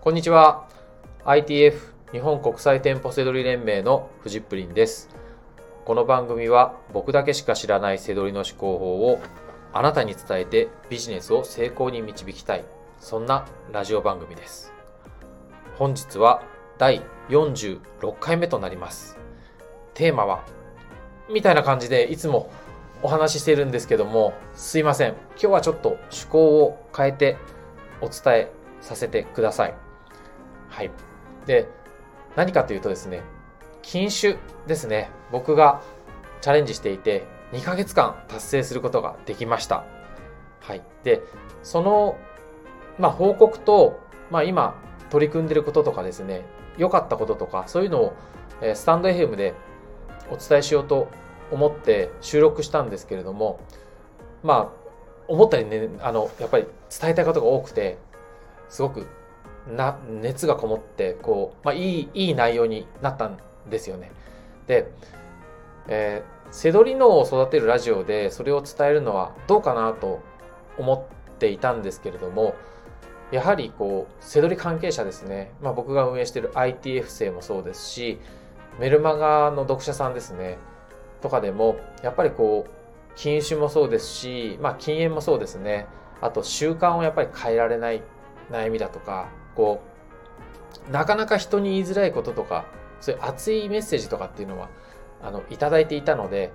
[0.00, 0.68] こんにちは。
[1.24, 5.08] ITF 日本国際店舗セドリ連盟のフジップリンです。
[5.84, 9.20] この番組は僕だけしか知らないセドリの思考法を
[9.72, 12.64] あなたに伝えてビジネスを成功に導きたい。
[13.00, 14.72] そんなラジオ番組です。
[15.76, 16.42] 本日は
[16.78, 17.80] 第46
[18.20, 19.18] 回目となります。
[19.94, 20.44] テーマは
[21.28, 22.52] みたいな感じでいつも
[23.02, 25.14] お話ししてるんですけども、すいません。
[25.32, 27.36] 今日はちょっと趣向を変えて
[28.00, 29.87] お伝えさせてください。
[30.68, 30.90] はい。
[31.46, 31.68] で、
[32.36, 33.22] 何かというとですね、
[33.82, 34.36] 禁酒
[34.66, 35.10] ですね。
[35.32, 35.82] 僕が
[36.40, 39.84] チャレンジしていて、2ヶ月間達成することができました。
[40.60, 40.82] はい。
[41.04, 41.22] で、
[41.62, 42.18] その、
[42.98, 44.00] まあ、報告と、
[44.30, 44.74] まあ、今
[45.10, 46.44] 取り組んでることとかですね、
[46.76, 48.12] 良かったこととか、そういうのを、
[48.60, 49.54] えスタンド FM で
[50.30, 51.08] お伝えしようと
[51.50, 53.60] 思って収録したんですけれども、
[54.42, 54.88] まあ、
[55.28, 56.66] 思ったよりね、あの、やっぱり
[57.00, 57.98] 伝えたいことが多くて、
[58.68, 59.06] すごく
[59.76, 63.38] な熱がこもってこう、まあ、いいいい内容になったん
[63.68, 64.10] ですよね。
[64.66, 64.90] で、
[65.88, 70.20] えー、セドリ脳を育てるラジオでそれを伝えるのはどうかなと
[70.78, 72.54] 思っていたんですけれども
[73.30, 78.18] やはりこうセドリ関係者ですね、まあ、僕が運営している ITF 生もそうですし
[78.78, 80.56] メルマガの読者さんですね。
[81.20, 82.70] とかでもやっぱりこう
[83.16, 85.86] 禁酒もそうですし、まあ、禁煙もそうですね。
[86.20, 88.02] あと習慣をやっぱり変えられない
[88.50, 89.28] 悩みだとか
[89.58, 89.82] こ
[90.88, 92.66] うなかなか人に言いづらいこととか
[93.00, 94.68] そういう熱いメッセージとかっていうのは
[95.20, 96.52] あのいただいていたので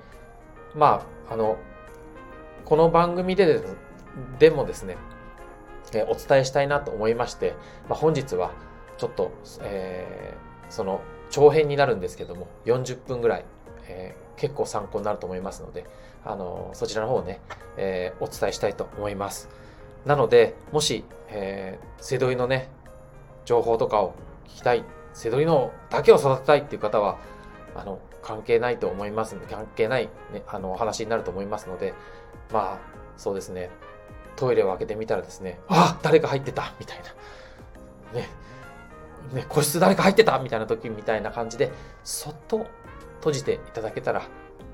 [0.73, 1.58] まああの
[2.64, 3.62] この番組で
[4.40, 4.95] でもですね、
[5.92, 7.56] えお伝えしたいなと思いまして、
[7.90, 8.52] まあ、本日は
[8.98, 11.02] ちょっと、えー、その
[11.32, 13.45] 長編になるんですけども40分ぐらい、
[13.88, 15.86] えー、結構参考になると思いますので
[16.23, 17.42] あのそちらの方をね、
[17.76, 19.50] え、お伝えしたいと思います。
[20.06, 22.70] なのでもし、えー、セドリのね
[23.45, 24.13] 情報とかを
[24.45, 27.17] 聞きたい、セドリのだけを育てたいっていう方は、
[27.75, 31.93] あの、関係ないと思います関係ない、ね、あの、お話になると思いますので、
[32.52, 32.80] まあ、
[33.17, 33.70] そうですね、
[34.36, 37.02] トイレを開けてみたらですね、あ誰か入ってたみたい
[38.14, 38.20] な。
[38.20, 38.30] ね。
[39.33, 40.37] ね、個室誰か入ってた？
[40.39, 41.71] みたいな時みたいな感じで、
[42.03, 42.67] そっと
[43.17, 44.23] 閉じていただけたら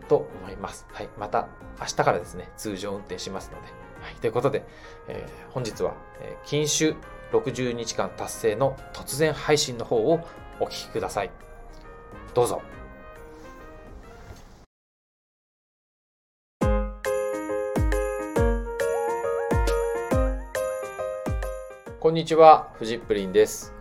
[0.08, 0.88] と思います。
[0.92, 1.10] はい。
[1.18, 1.48] また
[1.80, 3.68] 明日からですね、通常運転しますので。
[4.02, 4.16] はい。
[4.16, 4.66] ということで、
[5.08, 6.96] えー、本日は、えー、禁酒
[7.32, 10.20] 60日間達成の突然配信の方を
[10.60, 11.32] お聞きください。
[12.34, 12.62] どうぞ。
[22.00, 23.74] こんにちは、フジップリンです。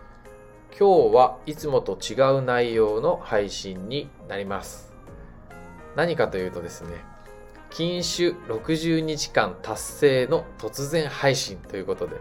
[0.77, 4.93] 今日はいつもと違う内容の配信になります。
[5.95, 6.89] 何かというとですね、
[7.69, 12.17] 禁酒60日間達成の突然配信ということで、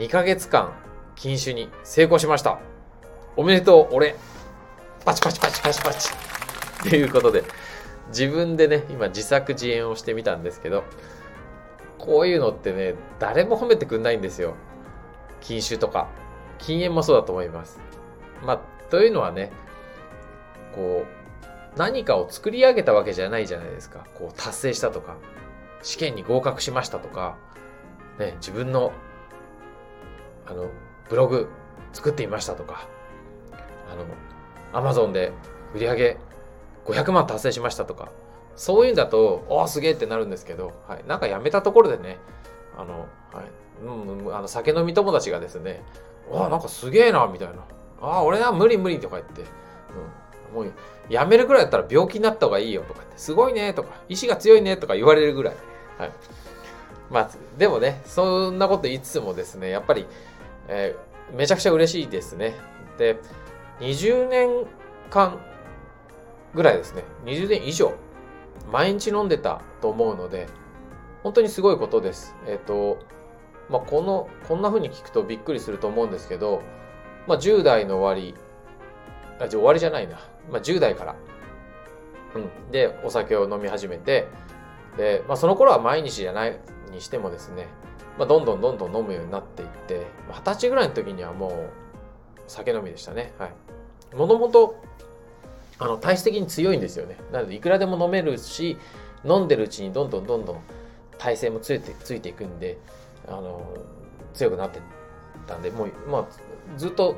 [0.00, 0.72] 2ヶ月間
[1.14, 2.58] 禁酒に成功しました。
[3.36, 4.16] おめでとう、俺。
[5.04, 6.08] パチパチパチパチパチ。
[6.88, 7.44] っていうことで、
[8.08, 10.84] 自分でね、今自作自演をしてみたんですけど、
[11.98, 14.54] こういうのってね、誰も褒めてくんないんですよ。
[15.42, 16.08] 禁酒とか。
[16.56, 17.78] 禁煙もそうだと思います。
[18.42, 19.52] まあ、というのはね、
[20.74, 24.06] こう、何かを作り上げたわけじゃないじゃないですか。
[24.14, 25.16] こう、達成したとか、
[25.82, 27.36] 試験に合格しましたとか、
[28.18, 28.92] ね、自分の
[30.50, 30.68] あの、
[31.08, 31.48] ブログ
[31.92, 32.88] 作ってみましたとか、
[33.90, 34.04] あの、
[34.72, 35.32] アマゾンで
[35.74, 36.16] 売り上げ
[36.86, 38.10] 500万達成しましたとか、
[38.56, 42.18] そういうんだと、おお、すげえってなるんですけど、はい、なんかやめたところでね、
[42.76, 43.44] あの、はい、
[43.84, 45.82] うん、あの酒飲み友達がですね、
[46.30, 47.54] わあ、なんかすげえな、みたいな。
[48.02, 49.42] ああ、俺は無理無理とか言って、
[50.52, 50.72] うん、もう
[51.08, 55.54] やめるぐらいだったら病気になった方がいいよとかって、すごいねとか、意志が強いねとか言われるぐらい。
[55.98, 56.12] はい。
[57.10, 60.06] まあ、でもね、そんなこと言いつつもですね、やっぱり、
[60.70, 62.54] えー、めちゃくちゃ嬉しいですね。
[62.96, 63.18] で、
[63.80, 64.66] 20年
[65.10, 65.38] 間
[66.54, 67.04] ぐらいですね。
[67.24, 67.92] 20年以上、
[68.72, 70.46] 毎日飲んでたと思うので、
[71.22, 72.34] 本当にすごいことです。
[72.46, 72.98] えっ、ー、と、
[73.68, 76.62] まあ、この、こんな風に聞くとびっくりすると思うんですけど、
[77.26, 78.34] まあ、10代の終わり、
[79.38, 80.18] あ、じゃ終わりじゃないな。
[80.50, 81.16] まあ、10代から。
[82.34, 82.70] うん。
[82.70, 84.28] で、お酒を飲み始めて、
[84.96, 86.58] で、まあ、その頃は毎日じゃない
[86.90, 87.68] にしてもですね、
[88.20, 91.70] まあ、どんどんどんどん飲むようになっていって二十歳ぐらいの時にはもう
[92.46, 93.32] 酒飲みでしたね。
[93.38, 94.14] はい。
[94.14, 94.78] もともと
[95.78, 97.16] あの体質的に強いんですよね。
[97.32, 98.76] なのでいくらでも飲めるし
[99.24, 100.60] 飲んでるうちにどんどんどんどん
[101.16, 102.76] 体勢もついてついていくんで
[103.26, 103.74] あの
[104.34, 104.80] 強くなって
[105.46, 106.26] たんでもう、まあ、
[106.76, 107.16] ずっと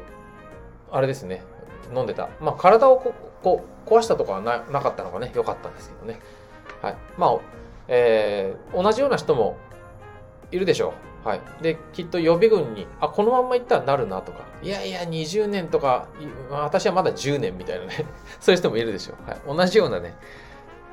[0.92, 1.42] あれですね。
[1.92, 2.28] 飲んでた。
[2.40, 3.12] まあ体をこ
[3.42, 5.32] こ壊したとかはななかったのがね。
[5.34, 6.20] 良かったんですけどね。
[6.80, 6.96] はい。
[7.18, 7.40] まあ
[7.88, 9.56] えー、同じような人も
[10.52, 10.94] いるでしょ
[11.24, 11.40] うはい。
[11.60, 16.08] で、きっと予備軍に、あ、このまんま行ったらなるなとか、いやいや、20年とか、
[16.50, 18.06] 私はまだ10年みたいなね、
[18.40, 19.30] そういう人もいるでしょう。
[19.30, 19.56] はい。
[19.56, 20.16] 同じようなね、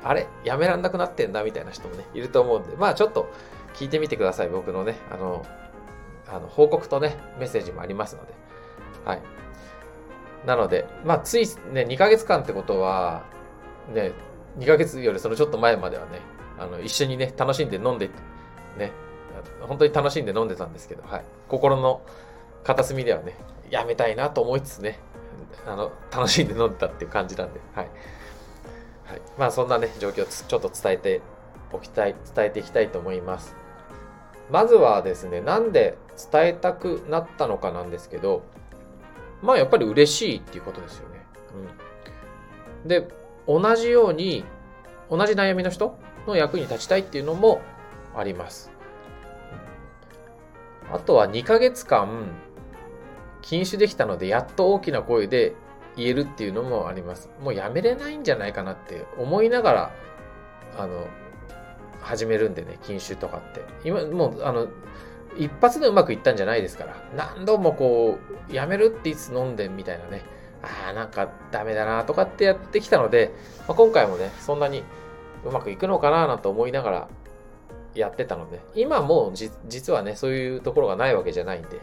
[0.04, 0.28] あれ？
[0.44, 1.42] やめらんなくなってんだ？
[1.42, 3.28] みたいな人もね、いると思うんで、まあちょっと
[3.74, 4.48] 聞いてみてください。
[4.48, 5.44] 僕のね、あの、
[6.32, 8.32] あの報告とね、メッセージもありますので。
[9.04, 9.22] はい。
[10.46, 13.24] なので、まあついね、2ヶ月間ってことは、
[13.92, 14.12] ね、
[14.58, 16.20] 2ヶ月よりそのちょっと前まではね、
[16.58, 18.10] あの、一緒にね、楽しんで飲んで、
[18.78, 18.92] ね、
[19.66, 21.24] 本当に楽しんで飲んでたんですけど、はい。
[21.48, 22.02] 心の
[22.64, 23.36] 片隅ではね、
[23.70, 24.98] やめたいなと思いつつね、
[25.66, 27.90] あの、楽しんで飲んでたっていう感じなんで、はい。
[29.06, 31.20] はい、まあそんなね、状況をちょっと伝えて
[31.72, 33.56] おきたい、伝えていきたいと思います。
[34.50, 35.96] まずはですね、なんで
[36.32, 38.42] 伝えたくなったのかなんですけど、
[39.42, 41.26] まあやっぱり嬉しいっていうことですよね。
[42.84, 42.88] うん。
[42.88, 43.08] で、
[43.46, 44.44] 同じように、
[45.10, 47.60] 同じ悩みの人の役に立ちたいっていうのも
[48.16, 48.70] あります。
[50.92, 52.08] あとは2ヶ月間、
[53.42, 55.54] 禁酒できたので、やっと大きな声で
[55.96, 57.30] 言えるっていうのもあります。
[57.42, 59.94] もうやめれないんじゃないかなって思いながら、
[60.76, 61.06] あの、
[62.00, 63.62] 始めるんでね、禁酒とかって。
[63.84, 64.68] 今、もう、あの、
[65.36, 66.96] 一発でうまくいったんじゃないですから。
[67.16, 70.22] 何度もこう、やめるっていつ飲んでみたいなね。
[70.62, 73.32] ああ、なんかダメだなとかってやってきたので、
[73.68, 74.82] まあ、今回もね、そんなに
[75.44, 77.08] うまくいくのかななんて思いながら
[77.94, 79.32] やってたので、今もう
[79.68, 81.82] 実はね、そういうところがないわけじゃないんで、うん。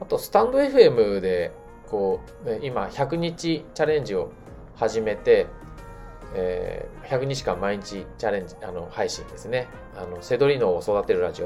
[0.00, 1.52] あと、スタンド FM で
[1.88, 4.30] こう、ね、今100日チャレンジを
[4.76, 5.46] 始めて、
[6.34, 9.68] えー、100日間毎日チャレンジ、あの、配信ですね。
[9.96, 11.44] あの、セドリ脳を育てるラジ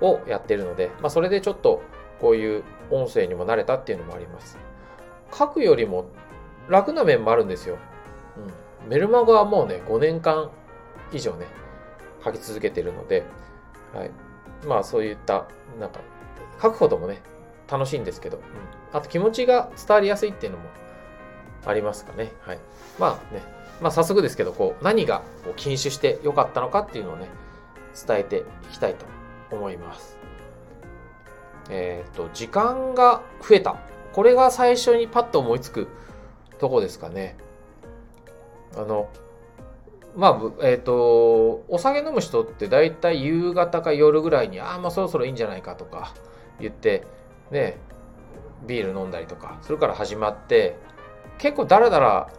[0.00, 1.82] オをやってるので、まあ、それでちょっと
[2.20, 4.58] こういう音声にも慣れたっていうのもあります。
[5.36, 6.06] 書くよりも
[6.68, 7.78] 楽な面もあるんですよ。
[8.82, 8.88] うん。
[8.88, 10.50] メルマガはもうね、5年間
[11.12, 11.46] 以上ね、
[12.32, 13.24] 書き続けてるので、
[13.94, 14.10] はい。
[14.66, 15.46] まあそういった、
[15.78, 16.00] なんか、
[16.60, 17.22] 書くこともね、
[17.70, 18.42] 楽しいんですけど、うん、
[18.92, 20.64] あと気持ちが伝わりやすいっていうのも
[21.66, 22.32] ありますかね。
[22.40, 22.58] はい。
[22.98, 23.42] まあね、
[23.80, 27.28] まあ早速ですけど、こう、何がこう禁酒して良かったのかっていうのをね、
[28.06, 29.06] 伝えていきたいと
[29.54, 30.18] 思います。
[31.70, 33.76] えっ、ー、と、時間が増えた。
[34.12, 35.88] これが最初にパッと思いつく
[36.58, 37.36] とこですかね。
[38.76, 39.08] あの、
[40.18, 46.12] まあ、えっ、ー、と、お酒飲む人って大体夕方か夜ぐらいに、ああ、まあそろそろいいんじゃないかとか
[46.60, 47.06] 言って、
[47.50, 47.78] ね、
[48.66, 50.76] ビール飲んだりとかそれから始まって
[51.38, 52.30] 結構ダラダラ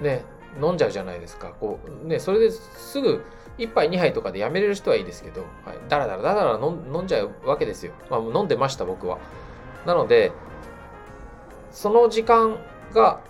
[0.00, 0.24] ね
[0.60, 1.52] 飲んじゃうじゃないですか。
[1.60, 3.24] こうねそれですぐ
[3.58, 9.18] 1杯2杯とかでやめれる人はいいですけど、はい、ダラダラダラ飲んじゃうわけですよ、まあ、飲んでました僕は。
[9.86, 10.32] なので
[11.70, 12.58] その時間
[12.92, 13.20] が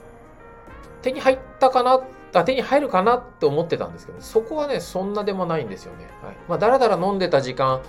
[1.03, 2.01] 手に入ったかな
[2.35, 6.37] あ手に入るかなって思ってたんですけどそこはねそんなでもないんですよね、はい。
[6.49, 7.81] まあ、だらだら飲んでた時間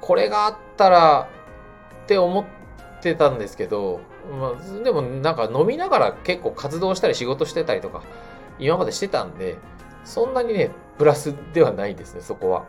[0.00, 1.28] これがあったら
[2.04, 2.44] って思っ
[3.02, 8.02] てたんですけど、まあ、でもなんか飲みながら結構活動したり仕事してたりとか
[8.58, 9.56] 今までしてたんで
[10.04, 12.64] そんなにねプラスではないですねそこは、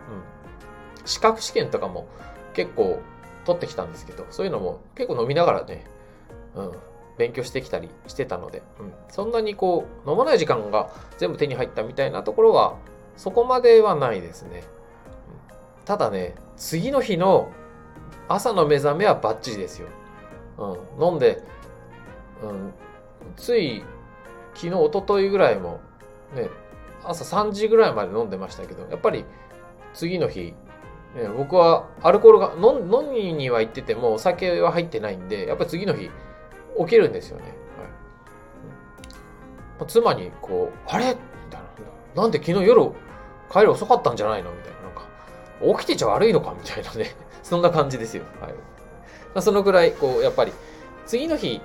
[0.99, 2.07] うん、資格試験とかも
[2.53, 3.01] 結構
[3.45, 5.85] 取ってきたんですけどそういうのも結構飲みながらね、
[6.55, 6.71] うん、
[7.19, 12.77] 勉強してきたりしてたので、うん、そんなにこう飲まない時間が全部手に入ったみたいなところは
[13.17, 14.63] そこまではないですね、
[15.79, 17.51] うん、ただね次の日の
[18.29, 19.87] 朝の目覚めはバッチリですよ。
[20.57, 21.41] うん、飲んで、
[22.43, 22.73] うん、
[23.35, 23.83] つい
[24.53, 25.79] 昨日、一昨日ぐらいも、
[26.35, 26.49] ね、
[27.03, 29.25] 朝3時ぐらいまで飲んでましたけど、やっぱり
[29.93, 30.53] 次の日、
[31.15, 36.11] ね、僕はアルコールが飲飲みには行っててもお酒は入ってないんで、やっぱり次の日
[36.77, 37.43] 起きるんですよね。
[39.79, 41.05] はい、妻にこう、あれ？
[41.05, 41.15] み
[41.49, 41.61] たい
[42.15, 42.21] な。
[42.21, 42.91] なんで昨日夜
[43.51, 44.51] 帰り遅かったんじゃないの？
[44.51, 44.79] みたいな。
[44.81, 45.03] なんか、
[45.79, 46.53] 起きてちゃ悪いのか？
[46.57, 47.15] みたいなね。
[47.43, 48.23] そんな感じですよ。
[48.41, 48.51] はい。
[48.51, 48.57] ま
[49.35, 50.53] あ、そのぐらい、こう、やっぱり、
[51.05, 51.61] 次の日、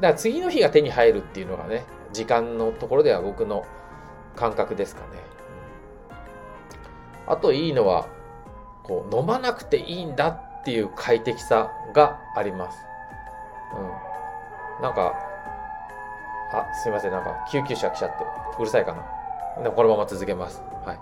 [0.00, 3.64] だから次の日が手に入るっていうのがね、時間のところでは僕の
[4.36, 5.06] 感覚ですかね。
[7.26, 8.06] あといいのは、
[8.82, 12.78] こう、飲まなくていいんだっていう快適さがあります。
[13.76, 14.03] うん。
[14.84, 15.14] なんか、
[16.52, 18.16] あ、すいません、なんか救急車来ちゃって、
[18.60, 19.62] うるさいかな。
[19.62, 20.62] でもこのまま続けます。
[20.84, 20.96] はい。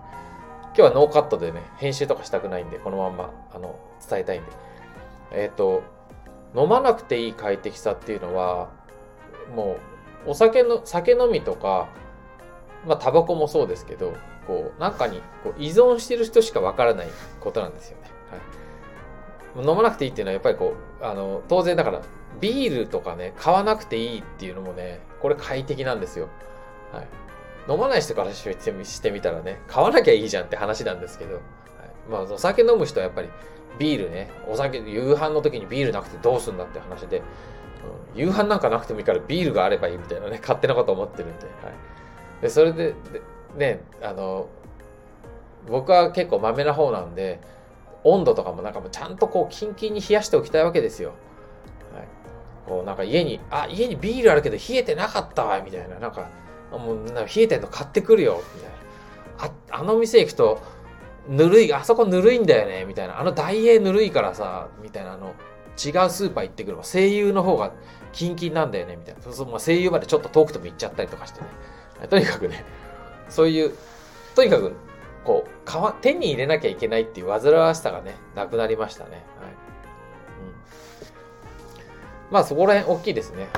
[0.66, 3.74] 今日はノーカットでね、編集とかしたくないんで、このまま、あの、
[4.08, 4.52] 伝えたいんで。
[5.32, 5.82] えっ、ー、と、
[6.54, 8.68] 飲まなくていい快適さっていうのは、
[9.56, 9.78] も
[10.26, 11.88] う、お酒の、酒飲みとか、
[12.86, 14.12] まあ、タバコもそうですけど、
[14.46, 17.08] こう、なんかにこう依存してる人しかわからない
[17.40, 18.04] ことなんですよね。
[19.56, 19.66] はい。
[19.66, 22.00] 飲まなくていいっていうのは、やっぱりこう、あの、当然だから、
[22.40, 26.28] ビールとかね、買わなくていいっていうのもね、これ快適なんですよ。
[26.92, 27.06] はい。
[27.70, 31.42] 飲まない人からしてみたらね、買わなきゃいいじゃんって話なんですけど、はい、
[32.10, 33.28] まあお酒飲む人はやっぱり
[33.78, 37.22] ビールねお酒夕飯の時にビールなくてどうすんだって話で、
[38.14, 42.94] うん、夕飯なんかなくてもいいからビールがあればいいみたいなね勝手なこと思ってるんで,、はい、でそれで
[43.56, 44.48] ねあの
[45.68, 47.40] 僕は結構まめな方なんで
[48.04, 51.12] 温度とかもなんかもちゃんとこうキンキンに冷やしておきたいわけですよ。
[52.66, 55.98] こうなんか家にあ家にビールあるけど冷えてなかったわみたいな。
[55.98, 56.28] なんか
[56.70, 59.76] もう冷えてんの買ってくるよみたいな。
[59.76, 60.62] ああの店行くと
[61.28, 63.20] ぬるいあそこぬるいんだよねみたいな。
[63.20, 65.12] あの大英ぬるいからさみたいな。
[65.14, 65.34] あの
[65.72, 66.78] 違うスーパー行ってくる。
[66.82, 67.72] 声優の方が
[68.12, 69.22] キンキンなんだよねみたいな。
[69.22, 71.46] そうそう、まあ、声優までちょっと遠くても行っちゃったりとかしてね。
[72.08, 72.64] とにかくね
[73.28, 73.72] そういう
[74.34, 74.72] とにかく
[75.24, 79.24] こう手に入れなきゃいけないっていう煩わしさがねなくなりましたね、
[82.32, 83.50] まあそこら辺大きいですね、はい、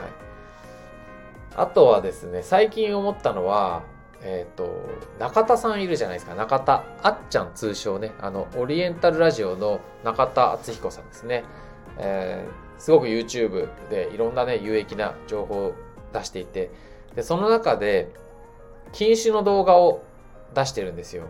[1.57, 3.83] あとはですね最近思ったのは
[4.21, 4.85] えっ、ー、と
[5.19, 6.35] 中田さんいるじゃないですか。
[6.35, 8.13] 中田あっちゃん通称ね。
[8.21, 11.45] あのオリエンタルラジオの中田敦彦さんですね、
[11.99, 15.75] えー、すごく YouTube でいろんなね有益な情報を
[16.13, 16.71] 出していて。
[17.15, 18.11] でその中で
[18.93, 20.03] 禁酒の動画を
[20.55, 21.25] 出してるんですよ。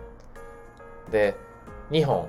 [1.10, 1.34] で、
[1.90, 2.28] 2本、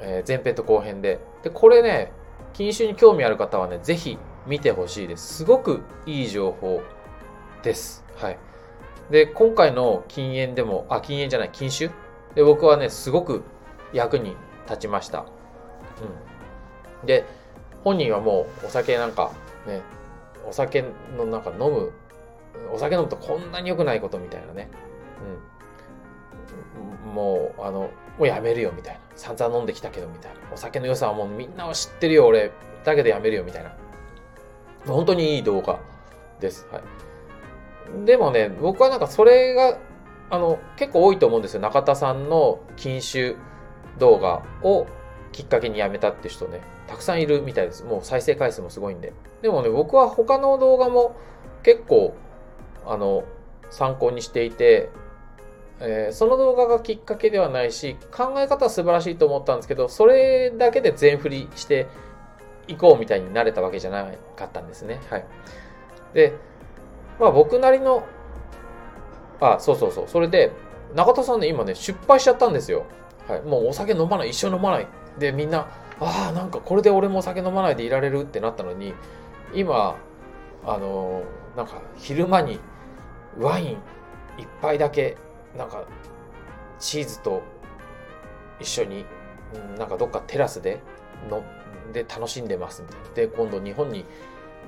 [0.00, 1.18] えー、前編と後編で。
[1.42, 2.12] で、これね、
[2.52, 5.38] 禁酒に興味ある方はね、ぜひ見てほしいです。
[5.38, 6.82] すごくいい情報
[7.62, 8.04] です。
[8.16, 8.38] はい。
[9.10, 11.90] で、今回の禁煙でも、あ、禁煙じゃない、禁酒？
[12.34, 13.42] で、僕はね、すごく
[13.92, 14.36] 役に
[14.66, 15.26] 立ちました。
[17.02, 17.06] うん。
[17.06, 17.24] で、
[17.84, 19.32] 本人はもうお酒なんか
[19.66, 19.80] ね、
[20.48, 20.84] お酒
[21.16, 21.92] のなんか飲む、
[22.72, 24.68] お酒飲むとこんなに良くないことみたいなね。
[27.06, 27.12] うん。
[27.12, 29.00] もう、あの、もうやめるよみたいな。
[29.14, 30.40] 散々飲んできたけどみたいな。
[30.52, 32.50] お酒の良さはもうみんなは知ってるよ俺。
[32.84, 33.72] だけどやめるよみたいな。
[34.86, 35.80] 本当にいい動画
[36.40, 36.66] です。
[36.70, 38.04] はい。
[38.04, 39.78] でもね、僕はなんかそれが、
[40.30, 41.60] あの、結構多いと思うんですよ。
[41.60, 43.36] 中田さんの禁酒
[43.98, 44.86] 動画を
[45.32, 47.84] きっかけにやめたって人ね、たくさんいるみたいです。
[47.84, 49.12] もう再生回数もすごいんで。
[49.42, 51.16] でもね、僕は他の動画も
[51.62, 52.14] 結構、
[52.86, 53.24] あの、
[53.70, 54.90] 参考にしていて、
[55.80, 61.86] えー、その動画がきっかけではないし考え方は素晴らしいと思ったんですけどそれだけで全振りして
[62.68, 64.06] いこうみたいになれたわけじゃな
[64.36, 65.00] かったんですね。
[65.10, 65.24] はい、
[66.14, 66.34] で
[67.20, 68.04] まあ僕なりの
[69.40, 70.08] あそうそうそう。
[70.08, 70.52] それで
[70.94, 72.84] 中田さんね今ね失敗しちゃったんですよ。
[73.28, 74.86] はい、もうお酒飲まない一生飲まない。
[75.18, 75.68] でみんな
[76.00, 78.94] ああなんかこれで俺もお酒飲まないでいられるってなったのに
[79.54, 79.96] 今
[80.64, 82.58] あのー、なんか昼間に
[83.38, 83.78] ワイン
[84.38, 85.16] 一杯だけ
[85.56, 85.84] なんか
[86.78, 87.42] チーズと
[88.60, 89.04] 一緒に、
[89.78, 90.80] なんかどっかテラスで
[91.30, 91.42] の
[91.92, 93.08] で楽しんでますみたいな。
[93.14, 94.04] で、今度日本に、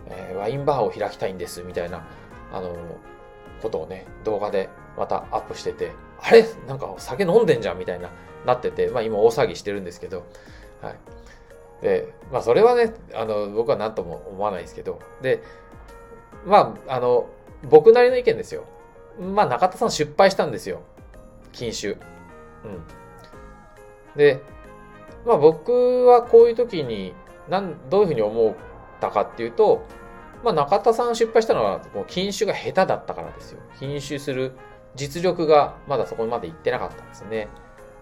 [0.06, 2.06] えー、ワインバーを開きたいんですみたいな、
[2.52, 2.76] あの
[3.62, 6.44] ことをね、動画でまたアップしてて、あれ？
[6.66, 8.10] なんか酒飲んでんじゃんみたいな、
[8.46, 10.24] なってて、まあ今大騒ぎしてるんですけど、
[10.80, 10.96] はい。
[11.82, 15.42] で、まあそれはね、あの、僕は何とも思わないですけど、で、
[16.46, 17.28] まあ、あの、
[17.68, 18.64] 僕なりの意見ですよ。
[19.20, 20.80] まあ中田さん失敗したんですよ。
[21.52, 21.88] 禁酒。
[21.88, 21.98] うん。
[24.16, 24.40] で、
[25.26, 27.14] まあ僕はこういう時に
[27.48, 28.54] なんどういうふうに思っ
[29.00, 29.84] たかっていうと、
[30.44, 33.60] まあ中田さん失敗したのはもう禁酒が下手だったからですよ。
[33.78, 34.52] 禁酒する
[34.94, 37.48] 実力がまだそこまで行ってなかったんですね。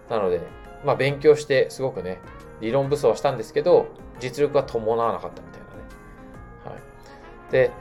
[0.09, 0.41] なので、
[0.85, 2.19] まあ勉強してすごくね、
[2.61, 3.87] 理論武装はしたんですけど、
[4.19, 5.73] 実力が伴わなかったみたいなね。
[6.65, 7.51] はい。
[7.51, 7.71] で、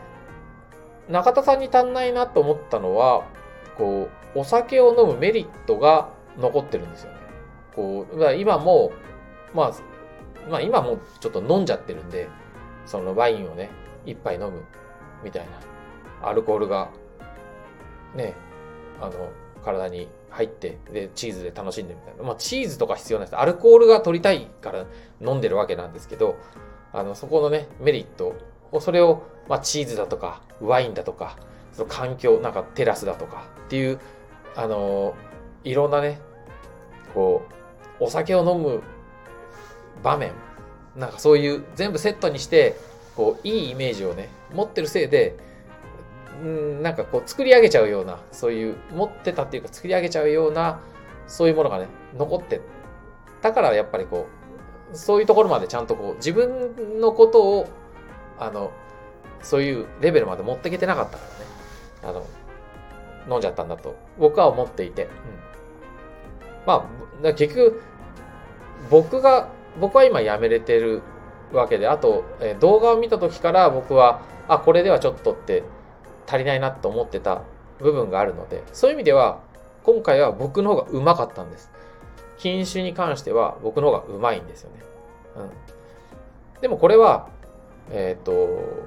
[1.08, 3.24] 中田さんに足んないなと思ったのは、
[3.78, 7.18] こう、お酒を飲むメリットが残ってるんですよね。
[7.74, 8.92] こう、今も、
[9.56, 9.72] まあ、
[10.50, 12.28] まあ今もうちょっと飲んじゃってるんで、
[12.84, 13.70] そのワインをね、
[14.04, 14.62] 一杯飲む
[15.24, 15.46] みたい
[16.22, 16.28] な。
[16.28, 16.90] アルコールが、
[18.14, 18.34] ね、
[19.00, 19.30] あの、
[19.64, 22.22] 体に入って、で、チーズで楽しんでみたいな。
[22.22, 23.36] まあチーズとか必要ないです。
[23.36, 24.86] アルコールが取りたいから
[25.20, 26.36] 飲んでるわけなんですけど、
[26.92, 28.34] あの、そこのね、メリット
[28.72, 31.36] を、それを、まあチーズだとか、ワインだとか、
[31.72, 34.00] その環境、なんかテラスだとかっていう、
[34.54, 35.14] あの
[35.64, 36.20] いろんなね、
[37.12, 37.42] こ
[38.00, 38.82] う、お酒を飲む
[40.02, 40.32] 場面、
[40.96, 42.76] なんかそういう全部セットにして、
[43.16, 45.36] こう、いいイメージをね、持ってるせいで、
[46.42, 50.80] んなんかこう作り上げちゃうような、そういう持ってたっていうか作り上げちゃうような、
[51.26, 51.86] そういうものがね、
[52.16, 52.60] 残って
[53.42, 54.26] だからやっぱりこ
[54.92, 57.68] う、そういうところまでちゃんとこう、自分のことを、
[58.38, 58.72] あの、
[59.40, 61.24] そういうレベルまで持ってきてなかったか
[62.02, 62.16] らね。
[62.18, 65.10] あの、飲んじゃったんだと僕は思っていて、うん、
[66.66, 66.88] ま
[67.22, 67.82] あ、結局、
[68.90, 69.48] 僕が、
[69.80, 71.02] 僕は今やめれてる
[71.52, 75.62] わけで、あと、え動画を見た時から僕は、あ、これではちょっとって
[76.26, 77.42] 足りないなと思ってた
[77.78, 79.40] 部分があるので、そういう意味では、
[79.84, 81.70] 今回は僕の方がうまかったんです。
[82.38, 84.82] 禁酒に関しては僕の方がうまいんですよね。
[85.36, 86.60] うん。
[86.60, 87.28] でもこれは、
[87.90, 88.86] えっ、ー、と、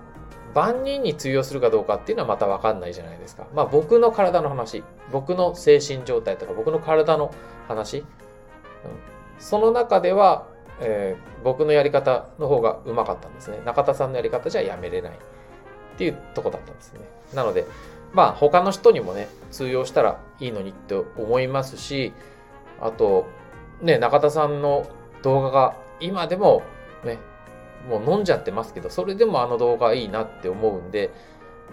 [0.53, 3.47] 万人に通用するかどうかっていうのはまた分かんないじゃないですか。
[3.53, 7.33] まあ僕の体の話、僕の精神状態とか僕の体の
[7.67, 8.05] 話、うん、
[9.37, 10.47] その中では、
[10.81, 13.61] えー、僕のやり方の方がうまかったんですね。
[13.65, 15.15] 中田さんのやり方じゃやめれないっ
[15.97, 17.01] ていうとこだったんですね。
[17.33, 17.65] なので、
[18.13, 22.13] まあ他の人にもね、通用したらいいのにって思いますし、
[22.79, 23.27] あと、
[23.81, 24.87] ね、中田さんの
[25.21, 26.63] 動画が今でも
[27.03, 27.17] ね、
[27.87, 31.11] もう飲んじゃってますけど、それでもあの動画いいなって思うんで、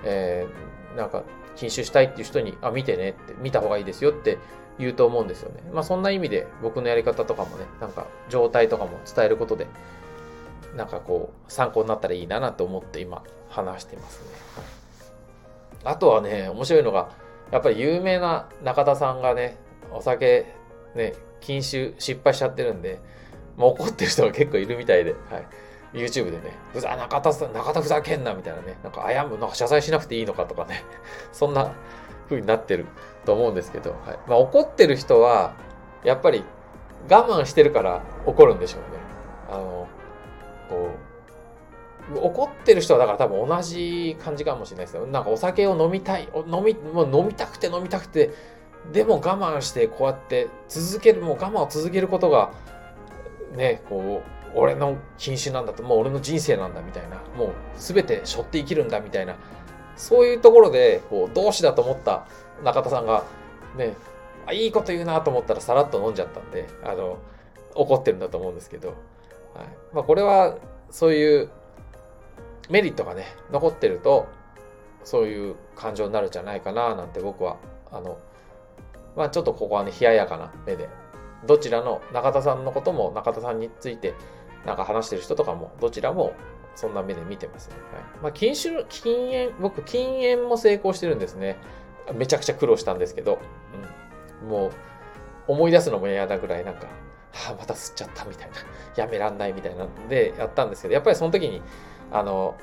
[0.04, 1.24] えー、なんか、
[1.56, 4.38] 禁酒したいっていう人に、あ、見てねって、見た方がいいですよって
[4.78, 5.62] 言うと思うんですよね。
[5.72, 9.66] まあそんな意味で僕のやり方とかもね、なんか状態とかも伝えることで、
[10.74, 14.26] なんかこう、参考になったらいいななと思って今話してますね。
[15.84, 17.10] あとはね、面白いのが、
[17.50, 19.56] やっぱり有名な中田さんがね、
[19.92, 20.52] お酒
[20.94, 22.98] ね、禁酒失敗しちゃってるんで、
[23.56, 25.46] まあ、怒ってる人が結構いるみたいで、はい。
[25.92, 30.82] YouTube でね、ふざ、中田さん、中田ふざけんなみたいなね、なんか謝む、なんか謝罪しなくていいのかとかね、
[31.32, 31.72] そんな
[32.28, 32.86] 風になってる
[33.26, 34.18] と思うんですけど、はい。
[34.26, 35.54] まあ、怒ってる人は、
[36.04, 36.44] やっぱり
[37.10, 38.86] 我慢してるから怒るんでしょうね。
[39.50, 39.88] あの、
[40.68, 40.90] こ
[42.14, 45.06] う、怒ってる人はだから多分同じ感じかもしれないですよ。
[45.06, 48.30] なんかお酒を飲みたい、飲み、もう飲みたくて飲みたくて、
[48.92, 52.52] でも我慢してこうやって続ける、もう我慢を続けることが、
[53.56, 59.36] ね、こう、俺の禁酒なんだと、もう俺の人生なんだみたいな、もう全て背負って生きるんだみたいな、
[59.96, 62.26] そういうところで、こう、同志だと思った
[62.62, 63.24] 中田さんが、
[63.76, 63.94] ね、
[64.46, 67.18] あいいこと言うなと思ったらさらっと飲んじゃったんで、あの、
[67.74, 68.96] 怒ってるんだと思うんですけど、はい。
[69.92, 70.56] まあ、これは、
[70.90, 71.50] そういう
[72.70, 74.26] メリットがね、残ってると、
[75.04, 77.56] そういう感情になるんじゃないかな、なんて僕は、
[77.90, 78.18] あの、
[79.16, 80.88] まあちょっとここはね、冷ややかな目で、
[81.46, 84.14] どちらの中田さんのことも中田さんについて
[84.64, 86.32] なんか話してる人とかも、どちらも
[86.74, 87.76] そんな目で見てますね。
[87.92, 88.02] はい。
[88.22, 91.56] まあ、禁酒、禁煙、僕、禁煙も成功してるんですね。
[92.14, 93.38] めちゃくちゃ苦労したんですけど、
[94.42, 94.48] うん。
[94.48, 94.72] もう、
[95.48, 96.86] 思い出すのも嫌だぐらい、なんか、
[97.32, 98.56] はあ、また吸っちゃったみたいな、
[98.96, 101.62] やめらんないみたいなんでやったんですけど、やっぱりその時に、
[102.10, 102.56] あの、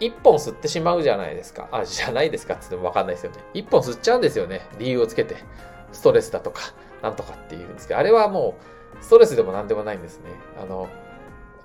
[0.00, 1.68] 一本吸ってしまうじゃないですか。
[1.70, 3.38] あ、じゃないですかって言ってもわかんないですよね。
[3.54, 4.66] 一本吸っちゃうんですよね。
[4.78, 5.36] 理由をつけて。
[5.92, 6.62] ストレスだとか、
[7.02, 8.56] なんとかっていうんですけど、あれはも
[9.00, 10.30] う、ストレスでも何でもないんですね。
[10.60, 10.88] あの、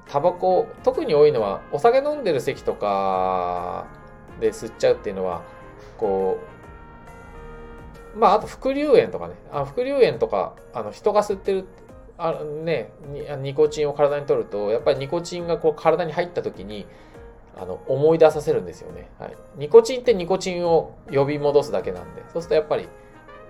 [0.07, 3.85] タバコ、特に多いのは、お酒飲んでる席とか
[4.39, 5.41] で吸っちゃうっていうのは、
[5.97, 6.56] こう、
[8.15, 11.65] まあ、あと副流炎とかね、あ副流炎とか、あの人が吸ってる、
[12.17, 12.91] あね、
[13.41, 16.85] ニコチンを体に取ると、やっぱりニコチンがこう体に入った時に、
[17.59, 19.35] あの思い出させるんですよね、はい。
[19.55, 22.87] ニコチンってニコチンを呼び戻すだけなんで、そうするとやっぱり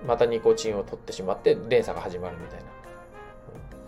[0.05, 2.65] またニコチンを取ってしまって連鎖が始まるみたいな。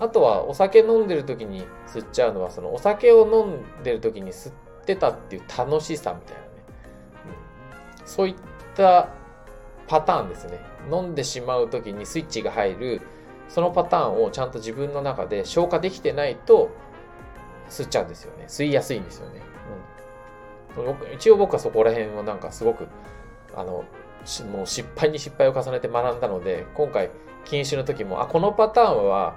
[0.02, 4.54] あとはお酒飲んでる時に吸っちゃうのはそのお酒を飲んでる時に吸っ
[4.86, 6.48] てたっていう楽しさみたいなね、
[8.06, 8.36] そういっ
[8.76, 9.10] た
[9.90, 10.60] パターンですね。
[10.92, 13.02] 飲んでしまう時にスイッチが入る
[13.50, 16.70] そのパターンをちゃんと自分の中で消化できてないと
[17.70, 18.46] 吸っちゃうんですよね。
[18.48, 19.42] 吸いやすいんですよね、
[20.78, 22.88] うん、一応僕はそこら辺をなんかすごく
[23.56, 23.84] あの
[24.52, 27.10] もう失敗に失敗を重ねて学んだので今回
[27.46, 29.36] 禁酒の時もあこのパターンは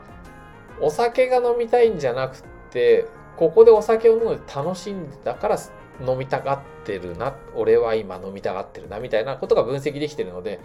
[0.81, 5.59] お酒が飲みたいんじゃなくて、ここでお酒を飲んで楽しんだから
[6.01, 10.61] 飲みたがってるな、俺は今飲みたがってるな、みたいなことが分析できてるので、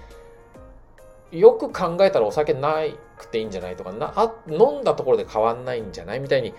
[1.31, 2.77] よく考えたらお酒な
[3.17, 6.19] くていいんじゃないとか、なあ飲んだところで変わんないんじゃない？
[6.21, 6.53] みたいに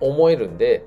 [0.00, 0.86] 思えるんで、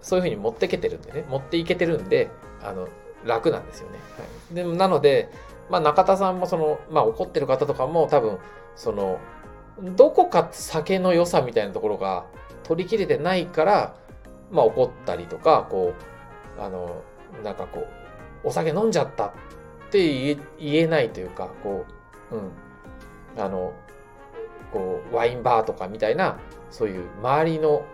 [0.00, 2.30] そういうふうに持ってけてるんでね、持っていけてるんで、
[2.62, 2.88] あの、
[3.24, 3.98] 楽なんですよね。
[4.18, 5.28] はい、でなので、
[5.70, 8.38] まあ中田さんもその、まあ怒ってる方とかも多分、
[8.76, 9.18] その、
[9.82, 12.24] どこか酒の良さみたいなところが
[12.62, 13.94] 取り切れてないから、
[14.50, 16.13] まあ怒ったりとか、こう、
[16.58, 17.02] あの、
[17.42, 17.86] なんかこ
[18.44, 19.32] う、お酒飲んじゃったっ
[19.90, 21.86] て言えないというか、こ
[22.30, 23.72] う、うん、あの、
[24.72, 26.38] こう、ワインバーとかみたいな、
[26.70, 27.84] そういう周りの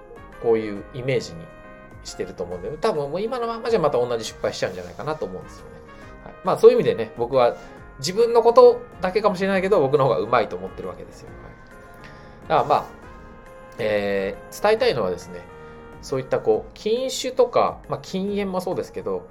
[0.42, 1.44] こういうイメージに
[2.04, 5.72] してると思うんで、多分もう今のままじゃまた同じ失敗しちゃうんじゃないかなと思うんですよね。
[6.24, 7.56] はい、まあそういう意味でね、僕は
[7.98, 11.28] 自分のことだけかもしれないけど、僕の方がうまいと思ってるわけですよ。
[11.42, 11.50] はい
[12.50, 12.84] だからまあ、
[13.78, 15.40] えー、伝えたいのはですね、
[16.02, 19.26] そういったこう、禁酒とか、まあ、禁煙もそうですけど、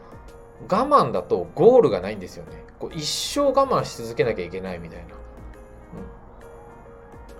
[0.67, 2.63] 我慢だとゴールがないんですよね。
[2.79, 5.15] こう一生我慢し続けなきゃいけないみたいな。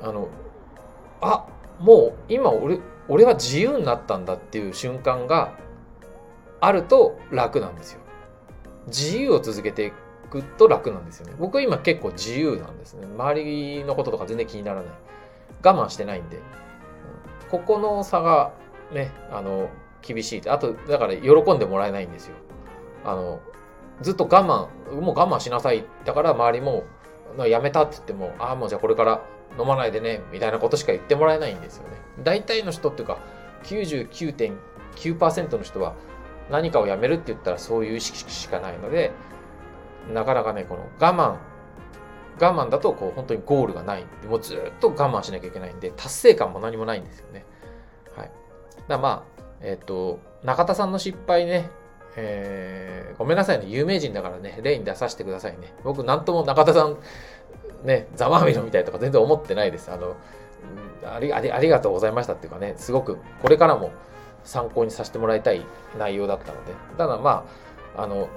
[0.01, 0.27] うん、あの、
[1.21, 1.45] あ、
[1.79, 5.53] もう今俺、俺は自由になったんだっていう瞬間が
[6.61, 7.99] あると楽なんですよ。
[8.87, 9.91] 自由を続けてい
[10.29, 11.33] くと楽なんですよね。
[11.39, 13.05] 僕今結構自由なんですね。
[13.05, 14.91] 周りのこととか全然気にならない。
[15.63, 16.43] 我慢してないんで、うん、
[17.49, 18.53] ここの差が
[18.91, 19.69] ね、あの、
[20.01, 20.49] 厳しい。
[20.49, 22.35] あと、だから喜んでもらえないんですよ。
[23.05, 23.39] あの、
[24.01, 25.85] ずっと我慢、もう我慢しなさい。
[26.05, 26.85] だから周りも、
[27.47, 29.21] やめたって言っても、ああ、もうじゃあこれから
[29.59, 31.97] 飲まないでね、みたいなことしか言ってもらえないんですよね。
[32.23, 33.19] 大体の人っていうか、
[33.63, 35.95] 99.9%の人は
[36.49, 39.11] 何かをやめるって言ったらそういう意識しかないので、
[40.13, 41.37] なかなかね、この我慢、
[42.41, 44.05] 我慢だとこう本当にゴールがない。
[44.27, 47.45] もうずっと我慢しなきゃいけないんで、達成感も何もないんですよね。
[48.89, 48.97] はい。
[48.97, 51.69] だまあ、えっ、と、中田さんの失敗ね、
[52.15, 55.73] えー、ごめんなさいね、有名人だからね、例に出させてくださいね。
[55.83, 56.97] 僕、なんとも中田さん、
[57.85, 59.91] ね、ざまみろみたいとか全然思ってないです。
[59.91, 60.15] あの、
[61.05, 63.91] ありありありがとうございましたっていうかね、すごくこれからも
[64.43, 65.65] 参考にさせてもらいたい
[65.97, 67.45] 内容だったので、ただま
[67.95, 68.27] あ、あの、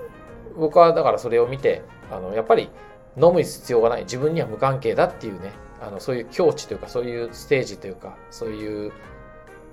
[0.57, 2.71] 僕はだからそれを見て、あの、やっぱり
[3.17, 8.93] 飲む必要がない、自分には無関係だっていうね、あの、そういう境地というか、そういうステージというか、そういう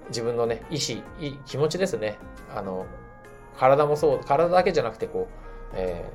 [0.09, 1.03] 自分のね、意志、
[1.45, 2.17] 気持ちですね。
[2.53, 2.85] あの、
[3.57, 6.05] 体もそう、体だけじゃなくて、こう、え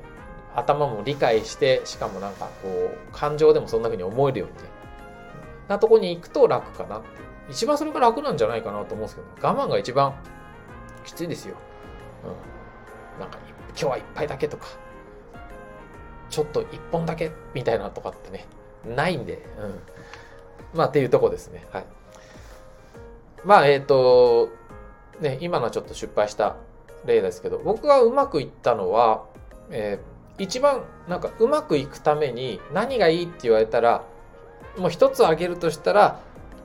[0.55, 4.69] ー、頭も理解して、しかもなんかこう、感情でもそんな風に思えるようにね、
[5.67, 7.01] なとこに行くと楽かな
[7.49, 10.15] 一番それが楽なんじゃないかなと思うんですけど、我慢が一番
[11.05, 11.55] きついですよ。
[12.23, 13.21] うん。
[13.21, 13.37] なんか、
[13.69, 14.67] 今日は一杯だけとか、
[16.29, 18.47] ちょっと一本だけみたいなとかってね、
[18.83, 19.45] ないんで、
[20.73, 20.77] うん。
[20.77, 21.65] まあ、っていうとこですね。
[21.71, 21.85] はい。
[23.45, 24.49] まあ、えっ、ー、と、
[25.19, 26.55] ね、今のはちょっと失敗した
[27.05, 29.25] 例ですけど、僕がうまくいったのは、
[29.69, 34.03] えー、一番なんかうまくいくために何がいいって言われたら、
[34.77, 36.19] もう一つ挙げるとしたら、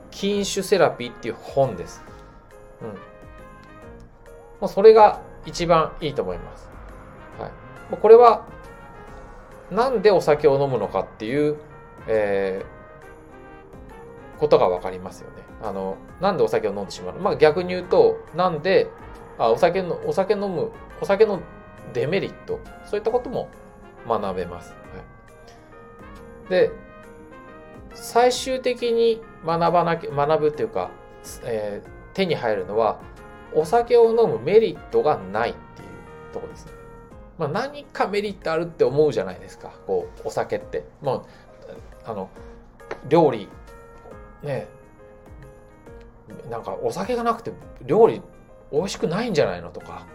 [0.09, 2.03] 禁酒セラピーっていう本です。
[2.81, 2.87] うん。
[2.87, 2.93] も
[4.63, 6.69] うそれが一番いいと思います。
[7.39, 7.51] はい。
[7.95, 8.45] これは、
[9.69, 11.57] なんでお酒を飲むのかっていう、
[12.07, 15.29] えー、ことがわかりますよ。
[15.63, 17.21] あの、なんでお酒を飲んでしまうの？
[17.21, 18.89] まあ逆に言うと、なんで、
[19.37, 20.71] あお酒の、お酒飲む、
[21.01, 21.39] お酒の
[21.93, 23.49] デメリット、そういったことも
[24.07, 24.71] 学べます。
[24.71, 24.77] は
[26.47, 26.71] い、で、
[27.93, 30.89] 最終的に学ばなき、学ぶっていうか、
[31.43, 32.99] えー、手に入るのは、
[33.53, 35.87] お酒を飲むメリットがないっていう
[36.33, 36.71] とこですね。
[37.37, 39.71] まあ、何かメリットあるって思うじゃないですか。
[39.87, 40.85] こう、お酒って。
[41.01, 41.25] もう、
[42.05, 42.29] あの、
[43.09, 43.49] 料理、
[44.43, 44.67] ね、
[46.49, 47.51] なんかお酒がなくて
[47.85, 48.21] 料理
[48.71, 50.05] 美味しくないんじゃないのとか、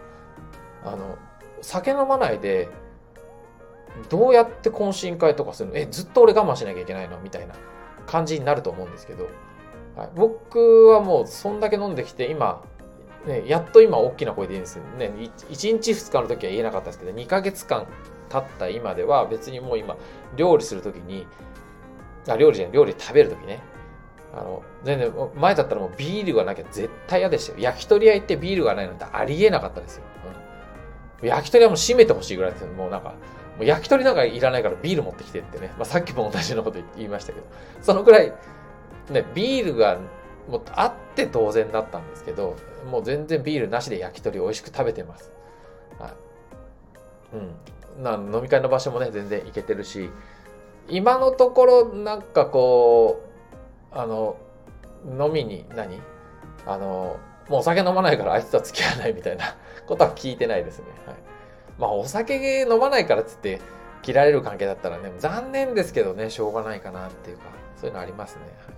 [0.84, 1.18] あの、
[1.60, 2.68] 酒飲まないで
[4.08, 5.76] どうやって懇親会とかするの？
[5.76, 7.18] え、ずっと俺我慢しなきゃいけないの？
[7.20, 7.54] みたいな
[8.06, 9.28] 感じになると思うんですけど、
[9.96, 12.62] はい、僕はもうそんだけ飲んできて今、
[13.26, 15.10] ね、やっと今大きな声で言うんですよね。
[15.50, 17.86] 1日2日の時は言えなかったですけど、2ヶ月間
[18.28, 19.96] 経った今では別にもう今
[20.36, 21.26] 料理する時に、
[22.28, 23.60] あ、料理じゃない、料理食べる時ね。
[24.36, 27.58] あの、全然、前だったらもうビールがなきゃ絶対嫌でしたよ。
[27.58, 30.04] 焼き鳥屋行ってビールがないなんてありえなかったですよ。
[31.22, 32.68] うん、焼き鳥はも閉めてほしいぐらいですよ。
[32.72, 33.14] もうなんか、
[33.56, 35.72] もう焼き鳥なんかいらないからビール持ってきてってね。
[35.78, 37.46] まあ、さっきも同じようなこと言いましたけど、
[37.80, 38.32] そのくらい、
[39.10, 39.98] ね、ビールが
[40.48, 42.56] もうあって当然だったんですけど、
[42.90, 45.32] もう全然ビールなしで焼き鳥美味しく食べてます。
[45.98, 46.12] はい。
[47.36, 48.02] うん。
[48.02, 50.10] な飲み会の場所もね、全然行けてるし、
[50.88, 53.25] 今のところなんかこう、
[53.96, 54.36] あの、
[55.08, 56.00] 飲みに何？
[56.66, 59.56] あの、もうお酒飲まないからあいつとは付き合わないみたいな
[59.86, 60.84] ことは聞いてないですね。
[61.06, 61.16] はい。
[61.78, 63.60] まあお酒飲まないからっつって
[64.02, 67.44] 切られる関係だったらね、残念ですけどね、しょうがないかなっていうか、
[67.76, 68.42] そういうのありますね。
[68.66, 68.76] はい、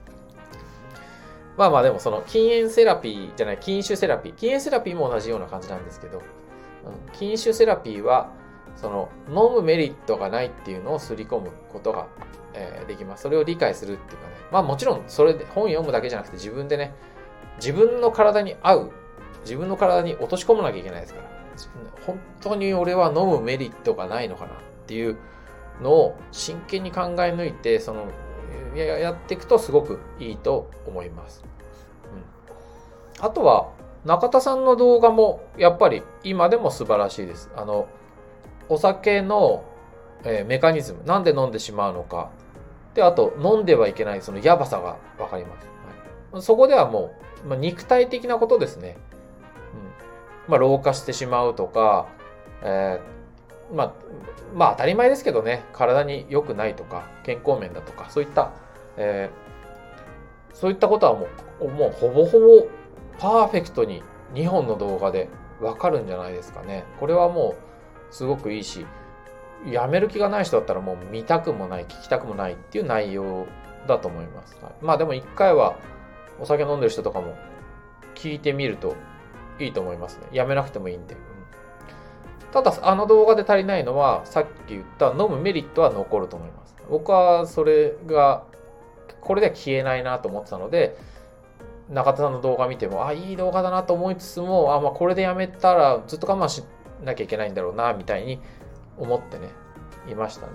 [1.57, 4.35] まあまあでもその禁煙セラピーじゃない、禁酒セラピー。
[4.35, 6.23] 禁煙セラピーも同じような感じなんですけど、うん、
[7.13, 8.31] 禁酒セラピーは、
[8.81, 12.07] その飲むメリットがないっていうのをすり込むことが、
[12.55, 13.25] えー、できます。
[13.25, 14.35] それを理解するっていうかね。
[14.53, 16.95] まあもちろんそれで本読むだけじゃなくて自分でね、
[17.57, 18.93] 自分の体に合う、
[19.43, 21.29] 自分の体に落とし込まなきゃいけないですから。
[22.07, 24.55] 本当に俺は飲むメリットがないのかなっ
[24.87, 25.17] ていう
[25.83, 28.07] のを真剣に考え抜いて、その、
[28.77, 31.45] やっていくとすごくいいと思います。
[33.19, 33.71] うん、あとは、
[34.05, 37.51] 中田さんの動画もやっぱり今でも素晴らしいです。
[37.57, 37.89] あの、
[38.69, 39.65] お酒の、
[40.25, 42.31] えー、メカニズム、なんで飲んでしまうのか。
[42.95, 45.67] で、あと、飲んではいけないそのやばさがわかります。
[46.33, 48.97] はい、そこではもう、まあ、肉体的なことですね。
[50.47, 52.07] うんまあ、老化してしまうとか、
[52.63, 53.93] えー、まあ、
[54.55, 58.53] まあ当たり前ですけどね、体に良くないとか、健康面だとか、そういった、
[58.97, 61.29] えー、そういったことはも
[61.61, 62.67] う、もうほぼほぼ
[63.19, 64.03] パーフェクトに
[64.35, 65.29] 2本の動画で
[65.61, 66.85] わかるんじゃないですかね。
[66.99, 67.68] これはもう
[68.11, 68.87] すごくいいし、
[69.67, 73.47] やめる気がない人だったらもう見たくもない、聞きたくもないっていう内容
[73.87, 74.57] だと思います。
[74.63, 75.77] はい、まあでも一回は
[76.41, 77.37] お酒飲んでる人とかも
[78.15, 78.95] 聞いてみると
[79.59, 80.27] いいと思いますね。
[80.33, 81.17] やめなくてもいいんで。
[82.53, 86.75] ただ、あの動画で足りないのは、さっき言った飲むメリットは残ると思います。
[86.89, 88.45] 僕はそれが、
[89.21, 90.97] これでは消えないなと思ってたので、
[91.91, 96.69] 中田さんの動画見ても、あ、いい動画だなと思いつつも、あ、まあこれでやめたらずっと我慢して
[97.03, 98.41] なきゃいけないんだろうな、みたいに
[98.97, 99.49] 思ってね、
[100.09, 100.53] いましたね。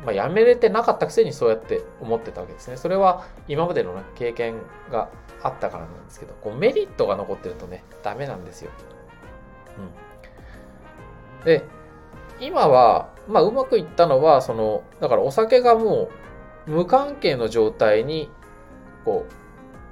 [0.00, 0.04] うん。
[0.04, 2.76] まあやめれてなかったくせにそうやって思ってたわけですね。
[2.76, 4.56] それは今までの、ね、経験
[4.90, 5.08] が
[5.42, 8.70] あったからなんですけど、こうメリットが残ってるとね、ダメなんですよ。
[11.40, 11.44] うん。
[11.44, 11.64] で、
[12.40, 16.10] 今は、まあうまくいったのは、その、だからお酒がも
[16.66, 18.30] う無関係の状態に、
[19.04, 19.26] こ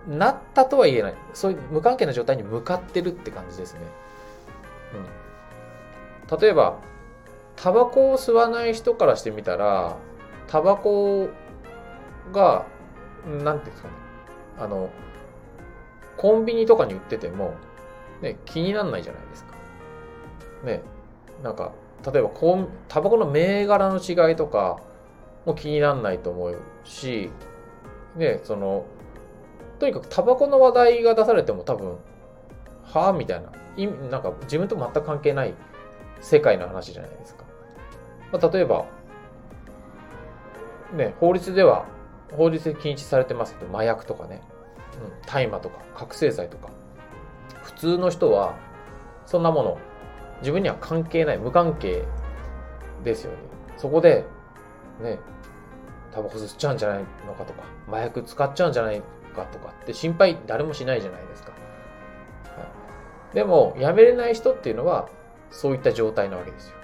[0.08, 1.14] う、なったとは言えない。
[1.32, 3.80] そういう無関係な状態に向かってるって感じですね。
[4.94, 5.21] うん。
[6.40, 6.78] 例えば、
[7.56, 9.96] タバコを吸わない人からしてみたら、
[10.46, 11.28] タバコ
[12.32, 12.66] が、
[13.26, 13.94] なんていうんですかね。
[14.58, 14.90] あの、
[16.16, 17.54] コンビニとかに売ってても、
[18.20, 19.52] ね、気にならないじゃないですか。
[20.64, 20.82] ね、
[21.42, 21.72] なんか、
[22.10, 24.80] 例えばコン、タバコの銘柄の違いとか
[25.44, 27.30] も気にならないと思うし、
[28.16, 28.84] ね、その、
[29.78, 31.98] とにかくタバコの話題が出されても多分、
[32.84, 33.50] はあみたいな、
[34.10, 35.54] なんか自分と全く関係ない
[36.22, 37.44] 世界の話じゃないですか。
[38.32, 38.86] まあ、例えば、
[40.94, 41.84] ね、法律では、
[42.32, 44.40] 法律で禁止されてますけど、麻薬とかね、
[45.26, 46.70] 大麻とか覚醒剤とか。
[47.62, 48.54] 普通の人は
[49.26, 49.78] そんなもの
[50.40, 52.04] 自分には関係ない無関係
[53.04, 53.38] ですよね。
[53.76, 54.24] そこで
[55.00, 55.18] ね
[56.12, 59.02] タバコ吸っちゃうんじゃないのかとか麻薬使っちゃうんじゃない
[59.34, 61.52] かとかって心配誰もしないじゃないですか、
[63.32, 65.08] でもやめれない人っていうのは
[65.52, 66.76] そういった状態なわけですよ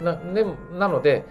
[0.00, 1.24] なでなので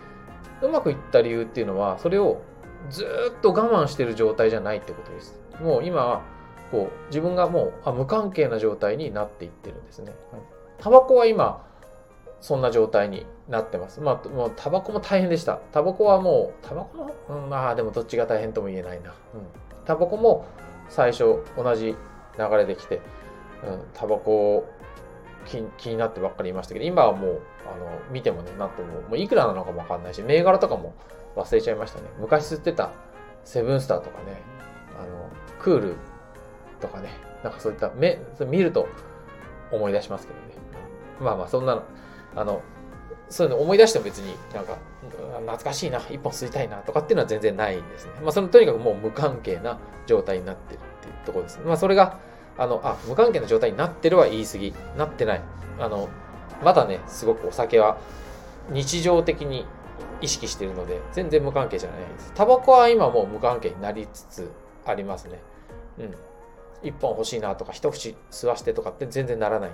[0.62, 2.42] うまくいった理由っていうのはそれを
[2.90, 3.06] ず
[3.38, 6.22] っと我慢してる状態じゃないってことですもう今は
[6.72, 10.14] こう自分がもうあ無関係な状態になっていってるんですね。
[10.80, 11.64] タバコは今
[12.40, 14.00] そんな状態になってます。
[14.00, 15.58] まあ、もうタバコも大変でした。
[15.74, 19.10] タバコはもう、タバコの、うん、まあでもどっちが大変とも言えないな。
[19.10, 19.16] うん。
[19.86, 20.46] タバコも
[20.90, 21.96] 最初同じ
[22.40, 23.02] 流れできて、
[23.64, 24.66] うん、タバコ
[25.46, 30.94] 気気になってばっかりいましたけど、今はもう、あの、見てもね、なっても、もういくらなのかもわかんないし、銘柄とかも
[31.36, 32.06] 忘れちゃいましたね。
[32.20, 32.92] 昔吸ってた
[33.44, 34.42] セブンスターとかね、
[35.00, 35.96] あの、クール
[36.80, 37.10] とかね、
[37.44, 38.88] なんかそういった目、見ると
[39.72, 40.46] 思い出しますけどね。
[41.20, 41.84] まあまあ、そんなの、
[42.36, 42.62] あの、
[43.30, 48.14] そういうの思い出しても別になんか、懐かしいな、一本吸いたいなとかっていうのは全然ないんですね。
[48.22, 51.60] まあ、そのとにかくもう無関係な状態になってるっていうところです。
[51.66, 52.20] まあ、それが、
[52.62, 54.72] あの、あ、無関係な状態になってるは言い過ぎ。
[54.96, 55.42] なってない。
[55.80, 56.10] あの、
[56.64, 57.98] まだね、すごくお酒は
[58.70, 59.66] 日常的に
[60.22, 62.32] 意識してるので、全然無関係じゃないです。
[62.36, 64.52] タバコは今もう無関係になりつつ
[64.86, 65.40] ありますね。
[65.98, 66.16] うん。
[66.88, 69.72] 1本欲しいなとか、一口吸わしてとかって全然ならない。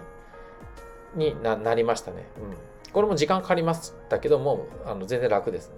[1.14, 2.26] にななりましたね。
[2.38, 2.92] うん。
[2.94, 5.76] これも時間かかりましたけども、あの全然楽ですね。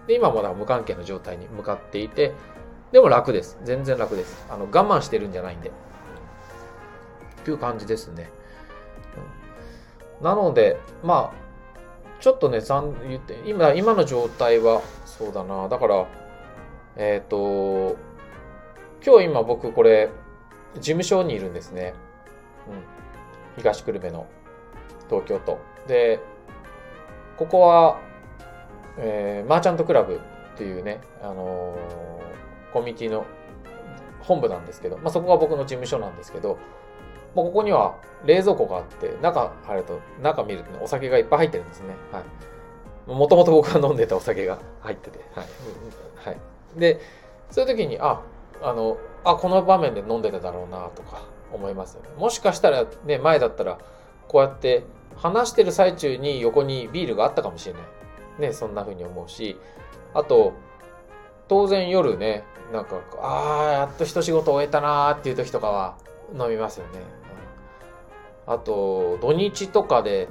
[0.00, 2.32] うん、で、今もだ無関係の状態に向かっていて、
[2.92, 3.58] でも楽です。
[3.64, 4.46] 全然楽です。
[4.48, 5.70] あの我慢してるんじゃないんで。
[7.44, 8.30] という感じですね。
[10.20, 11.46] なので、まあ、
[12.20, 12.60] ちょっとね、
[13.08, 15.68] 言って今、今の状態は、そうだな。
[15.68, 16.06] だから、
[16.96, 17.96] えっ、ー、と、
[19.04, 20.10] 今日今僕これ、
[20.74, 21.94] 事務所にいるんですね。
[22.68, 23.60] うん。
[23.62, 24.26] 東久留米の
[25.08, 25.58] 東京都。
[25.86, 26.20] で、
[27.36, 28.00] ここは、
[28.98, 30.20] えー、マーチャントクラブ
[30.54, 32.15] っていうね、あのー、
[32.76, 33.24] コミュニティの
[34.20, 36.58] 本部なんですけど、まあ、そこが僕の事務所なんですけど、
[37.34, 41.94] まあ、ここには冷蔵庫があって、中入ると、中見るとね、お酒がいっぱい入ってるんですね。
[42.12, 43.10] はい。
[43.10, 45.46] もともと僕が飲んでたお酒が入ってて、はい。
[46.16, 46.38] はい。
[46.78, 47.00] で、
[47.50, 48.20] そういう時に、あ、
[48.60, 52.10] あの、あ、この場面で飲んでただろうなとか思いますよね。
[52.18, 53.78] もしかしたらね、前だったら、
[54.28, 54.84] こうやって
[55.16, 57.82] 話してる最中に横にビールがあったかもしれない。
[58.38, 59.56] ね、そんな風に思うし、
[60.12, 60.52] あと、
[61.48, 65.96] 当然夜ね、なんか、ああ、やっと一仕事終えたなーっていう時とかは
[66.38, 67.00] 飲みますよね。
[68.46, 70.28] あと、土日とかで、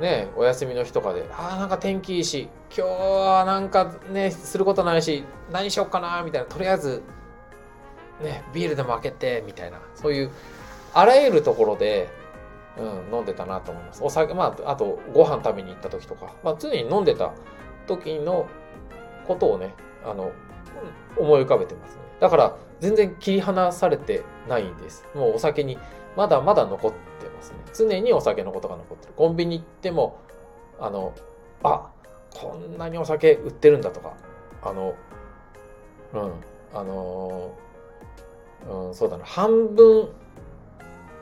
[0.00, 7.02] ね、お休みの日とかで、ああ、なんか天気いいし、今日はなんかね、することないし、何しよっかなみたいな、とりあえず、
[8.20, 10.30] ね、ビールでも開けて、みたいな、そういう、
[10.92, 12.08] あらゆるところで、
[12.78, 14.04] うん、飲んでたなと思います。
[14.04, 17.32] お酒、まあ、あと、ご飯食べに行った時とか、まあ、常に飲んでた
[17.86, 18.46] 時の
[19.26, 20.30] ことをね、あの、
[21.16, 22.02] 思い浮かべてますね。
[22.20, 25.04] だから、全然切り離されてないんです。
[25.14, 25.78] もうお酒に、
[26.16, 27.58] まだまだ残ってますね。
[27.74, 29.14] 常にお酒のことが残ってる。
[29.14, 30.20] コンビニ行っても、
[30.78, 31.12] あの、
[31.62, 31.90] あ、
[32.34, 34.14] こんなにお酒売ってるんだとか、
[34.62, 34.94] あの、
[36.14, 36.32] うん
[36.72, 37.54] あの
[38.68, 40.08] うん、そうだな半分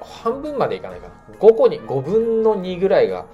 [0.00, 3.26] 半分までいかないかな5個に5分の2ぐらいが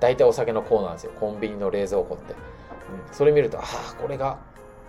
[0.00, 4.38] 大体お酒のコーナーですよコンビニの冷蔵庫って、うん、それ見るとああこれが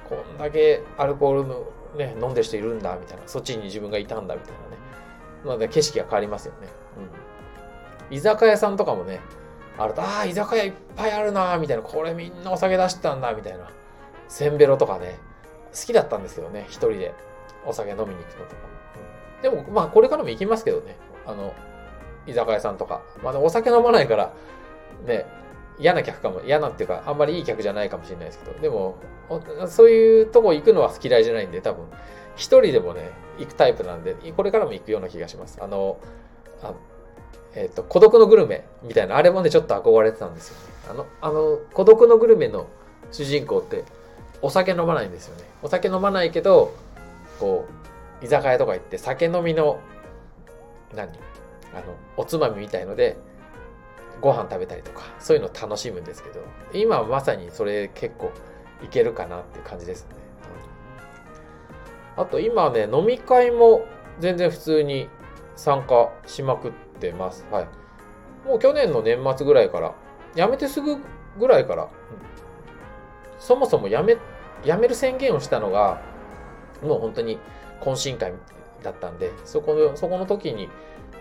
[0.09, 1.65] こんだけアルコールの、
[1.95, 3.23] ね、飲んでる人いるんだみたいな。
[3.25, 4.77] そっちに自分がいたんだみたいなね。
[5.45, 6.67] なので景色が変わりますよね、
[8.09, 9.19] うん、居酒屋さんとかもね
[9.77, 11.83] あるとああ居酒屋いっぱいあるなみたいな。
[11.83, 13.69] これみんなお酒出してたんだみたいな。
[14.27, 15.19] せんべろとかね
[15.71, 16.65] 好きだったんですけどね。
[16.67, 17.13] 一人で。
[17.65, 18.61] お酒飲みに行くのとか、
[19.35, 20.95] うん、でもまあこれからも行きますけどね。
[21.25, 21.53] あの
[22.25, 23.01] 居酒屋さんとか。
[23.21, 24.33] まあお酒飲まないから
[25.05, 25.25] ね
[25.79, 28.97] 嫌な客かも嫌なっていうかあんまりいい客じゃないかもしれないですけどでも
[29.67, 31.85] そういうとこ行くのは嫌いじゃないんで多分。
[32.37, 33.09] 一人でもね
[33.39, 35.57] 行くタイプなんでこれからも行くような気がします。
[35.61, 35.97] あの
[36.61, 36.73] あ
[37.55, 40.55] えっ、ー、と孤独のグルメみたいなあれもねちょっと憧れてたんですよ。
[40.55, 42.67] ねあのあの孤独のグルメの
[43.11, 43.83] 主人公って
[44.41, 45.43] お酒飲まないんですよね。
[45.63, 46.73] お酒飲まないけど
[47.39, 47.65] こ
[48.21, 49.79] う居酒屋とか行って酒飲みの
[50.95, 51.09] 何？
[51.73, 53.17] あのおつまみみたいので
[54.21, 56.41] ご飯食べたりとかそういうの楽しむんですけど
[56.73, 58.31] 今まさにそれ結構
[58.83, 60.15] いけるかなっていう感じですね、
[62.15, 63.85] あと今ね飲み会も
[64.19, 65.09] 全然普通に
[65.55, 67.45] 参加しまくってます。
[67.51, 67.67] はい。
[68.47, 69.95] もう去年の年末ぐらいから
[70.35, 70.97] 辞めてすぐ
[71.39, 71.89] ぐらいから、
[73.39, 74.17] そもそも辞め
[74.63, 76.01] 辞める宣言をしたのが
[76.81, 77.39] もう本当に
[77.81, 78.33] 懇親会
[78.83, 80.69] だったんでそこのそこの時に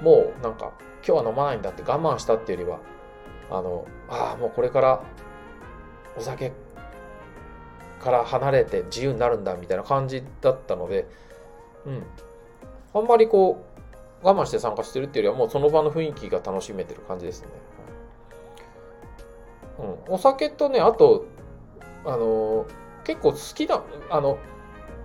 [0.00, 0.72] もうなんか
[1.06, 2.80] 今日は飲まないんだって我慢したっていうよりは
[3.50, 5.02] あのああもうこれから
[6.16, 6.52] お酒
[8.00, 11.06] から離れて自由になるんだみたいな感じだったので
[11.86, 12.02] うん。
[12.94, 13.62] あんまりこ
[14.22, 17.48] う我慢して参加してるっていうよりはもうその場の雰囲気が楽しめてる感じですね。
[20.08, 21.26] うん、お酒とねあと
[22.06, 22.66] あの
[23.04, 24.38] 結構好きなあの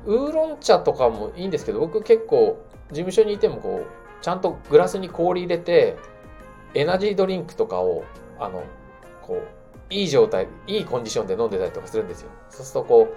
[0.06, 5.98] ウーロン茶とかもいいんですけど僕結構事務所にいてもこうちゃんとグラスに氷入れて
[6.74, 8.06] エナジードリンクとかを
[8.40, 8.64] あの
[9.22, 9.44] こ
[9.90, 12.30] ういい状態いいコンディションで飲んでたりとかするんですよ。
[12.50, 13.14] そうするとこ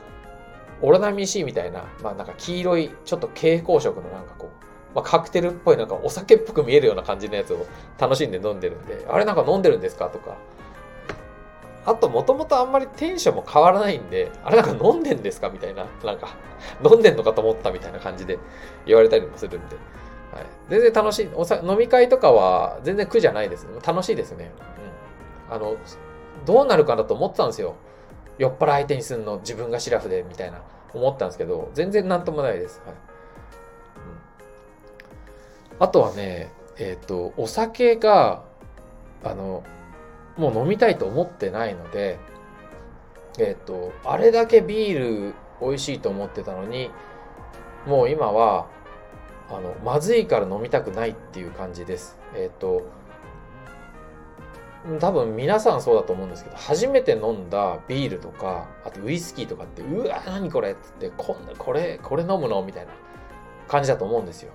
[0.83, 7.64] うオロナミン C みたいな、まあ、なんか黄色いちょっと蛍光色のなんかこう、まあ、カクテルっぽいなんかお酒っぽく見えるような感じのやつを
[7.99, 10.09] 楽しんで飲んでるんであれなんか飲んでるんですか？
[10.09, 10.37] とか。
[11.87, 15.51] あと、もともとあんまりテンションも変わらないんで、あれなんか飲んでんですか？
[15.51, 16.35] みたいな、なんか、
[16.83, 18.38] 飲んでんのかと思ったみたいな感じで
[18.87, 19.77] 言われたりもするんで、
[20.35, 21.61] はい、全然楽しいおさ。
[21.62, 23.68] 飲み会とかは全然苦じゃないです。
[23.87, 24.51] 楽しいですね。
[25.49, 25.55] うん。
[25.55, 25.77] あの、
[26.44, 27.77] どうなるかなと思ったんですよ。
[28.38, 30.61] 酔っ払い相手にすんの自分がシラフでみたいな
[30.92, 32.83] 思ったんですけど、全然なんともないです。
[32.85, 32.94] はい。
[35.79, 38.42] あとはね、えっ、ー、と、お酒が、
[39.23, 39.62] あの、
[40.37, 42.18] もう飲みたいと思ってないので、
[43.38, 44.99] えっ、と、あれだけビー
[45.31, 46.90] ル美味しいと思ってたのに、
[47.87, 48.66] もう今は、
[49.50, 52.18] あの、まずいから飲みたくないっていう感じです。
[52.35, 52.83] えっ、と、
[55.00, 62.92] 多分皆さんそうだと思うんですけど、初めて飲んだビールとか、あとウイスキーとかって、うわ、何これってって、こんな、これ、これ飲むのみたいな
[63.66, 64.52] 感じだと思うんですよ。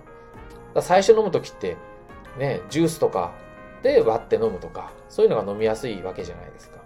[0.82, 1.78] 最初飲む時って、
[2.38, 3.32] ね、ジュースとか
[3.82, 6.78] で割って飲むとか、そういうのが飲みやすいわけじゃないですか。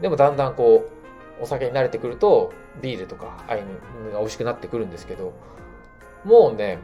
[0.00, 0.88] でもだんだんこ
[1.40, 3.64] う、お酒に慣れてくると、ビールとか、ああいう
[4.06, 5.32] のが美味しくなってくるんですけど、
[6.24, 6.78] もうね、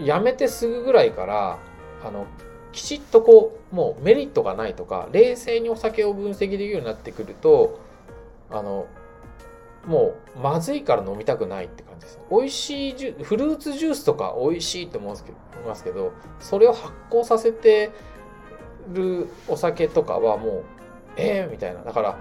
[0.00, 1.58] やめてすぐぐらいから、
[2.04, 2.26] あの、
[2.72, 7.80] きちっとこう、もうメリットがないとか、冷静にお酒を分析できるようになってくると、
[8.50, 8.86] あの、
[9.86, 12.18] もうまずいから飲みたくないって感じです。
[12.30, 17.92] 美味しいジュフルーツジュースとか美味しいと思うんですけど、思いますけど、それを発酵させて
[18.92, 20.64] るお酒とかはもう、
[21.16, 21.82] ええー、みたいな。
[21.82, 22.18] だから、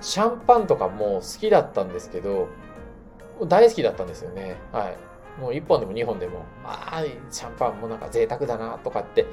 [0.00, 2.48] シャンパンとかも好きだったんですけど、
[3.46, 4.56] 大好きだったんですよね。
[4.72, 4.96] はい。
[5.38, 9.26] もう1本でも2本でも、ああ、シャンパンもなんか贅沢だなとかって、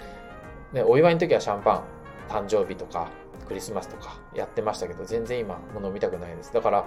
[0.74, 1.84] ね、お祝いの時はシャンパン、
[2.30, 3.10] 誕生日とか、
[3.48, 6.54] クリスマスとかやってましたけど、全然今もう飲みたくないです。
[6.54, 6.86] だから、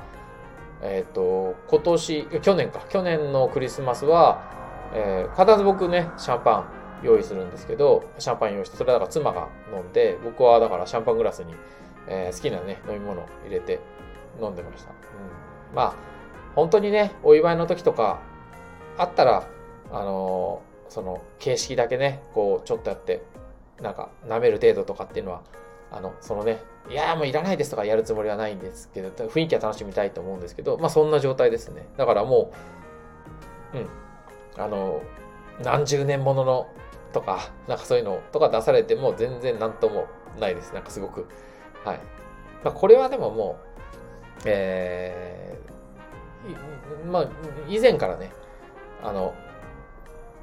[0.80, 4.42] えっ、ー、と、今年、去年か、去年のクリスマスは、
[4.94, 6.64] えー、必ず僕ね、シャンパン
[7.04, 11.54] 用意するんですけど、シャンパン用意して、それはだから妻が飲んで、僕はだからシャンパングラスに、
[12.06, 13.80] えー、好きなね、飲み物を入れて
[14.40, 14.90] 飲んでました。
[14.90, 15.94] うん、まあ、
[16.54, 18.20] 本当にね、お祝いの時とか、
[18.98, 19.46] あったら、
[19.90, 23.22] あのー、その、形式だけね、こう、ちょっとやって、
[23.80, 25.42] なんか、舐める程度とかっていうのは、
[25.90, 26.58] あの、そのね、
[26.90, 31.86] いやもういらないですとかやるつもりはないんですけど、雰囲気は楽しみたいと思うんですけど、まあそんな状態ですね。
[31.96, 32.50] だからも
[33.72, 33.88] う、うん、
[34.62, 35.02] あの、
[35.62, 36.66] 何十年ものの
[37.12, 40.06] とか、なんかそういうのとか出されても全然なんとも
[40.40, 40.74] ないです。
[40.74, 41.28] なんかすごく。
[41.84, 42.00] はい。
[42.64, 47.28] まあこれはでももう、えーまあ、
[47.68, 48.32] 以前からね、
[49.02, 49.34] あの、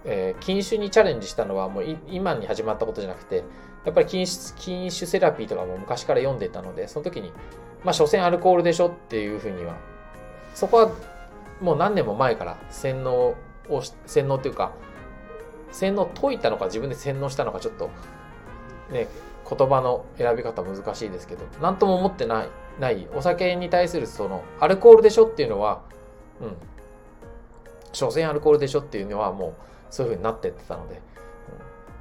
[0.05, 3.43] えー、禁酒にチャレンジしたのはもう今に始まったことじゃなくて、
[3.85, 7.31] やっぱり禁酒禁酒セラピーとかも昔から読んでたので、その時に、
[7.83, 9.77] まあ、所詮アルコールでしょっていうふうには、
[10.53, 10.91] そこは
[11.61, 13.35] もう何年も前から洗脳
[13.69, 14.71] を、洗脳っていうか、
[15.71, 17.89] 洗脳解いたのか自分で洗脳したのかちょっと、
[18.91, 19.07] ね、
[19.49, 22.49] 言葉の選び方難しいですけど、何とも思ってない、
[22.79, 23.07] ない。
[23.15, 25.81] お酒に対するその、アルコールでしょっていうのは、
[26.41, 26.55] うん、
[27.91, 29.53] 所詮アルコールでしょっていうのはもう、
[29.89, 31.01] そういう風になってってたので、うん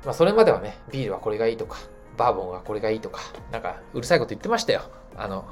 [0.07, 1.78] まあ、それまではね、ビールはこれがいいとか、
[2.16, 3.20] バーボンはこれがいいとか、
[3.53, 4.82] なんかうるさいこと言ってましたよ。
[5.16, 5.45] あの、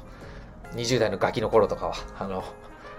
[0.73, 1.93] 20代のガキの頃とかは。
[2.19, 2.43] あの、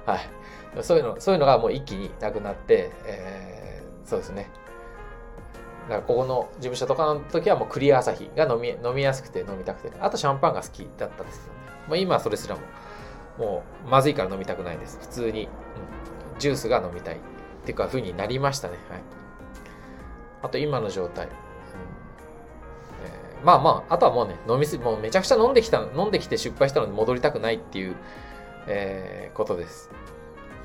[0.07, 0.82] はい。
[0.82, 4.51] そういうの、そういうのがもう一気になくなって、えー、そうですね。
[5.89, 11.61] だからここの事務所とかの時はもうクリア朝日が飲み飲みやすくて飲みたくて、あとシャンパンが好きだったですけどね。
[11.89, 12.61] まあ、今はそれすらも、
[13.39, 14.99] もうまずいから飲みたくないです。
[15.01, 15.49] 普通に、うん、
[16.39, 17.18] ジュースが飲みたいっ
[17.64, 18.74] ていうか風になりましたね。
[18.91, 19.01] はい。
[20.43, 21.26] あと今の状態。
[21.26, 27.97] うんえー、まあまあ、あとはもうね、飲みすぎ、もうめちゃくちゃ飲んできた、飲んできて失敗したので戻りたくないっていう、
[28.66, 29.91] えー、ことです。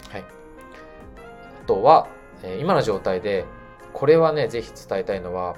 [0.10, 0.22] はい。
[0.22, 2.08] あとは、
[2.44, 3.46] えー、今の状態で、
[3.94, 5.56] これはね、ぜひ伝えたいのは、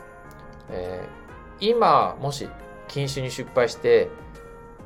[0.69, 2.49] えー、今、もし
[2.87, 4.09] 禁酒に失敗して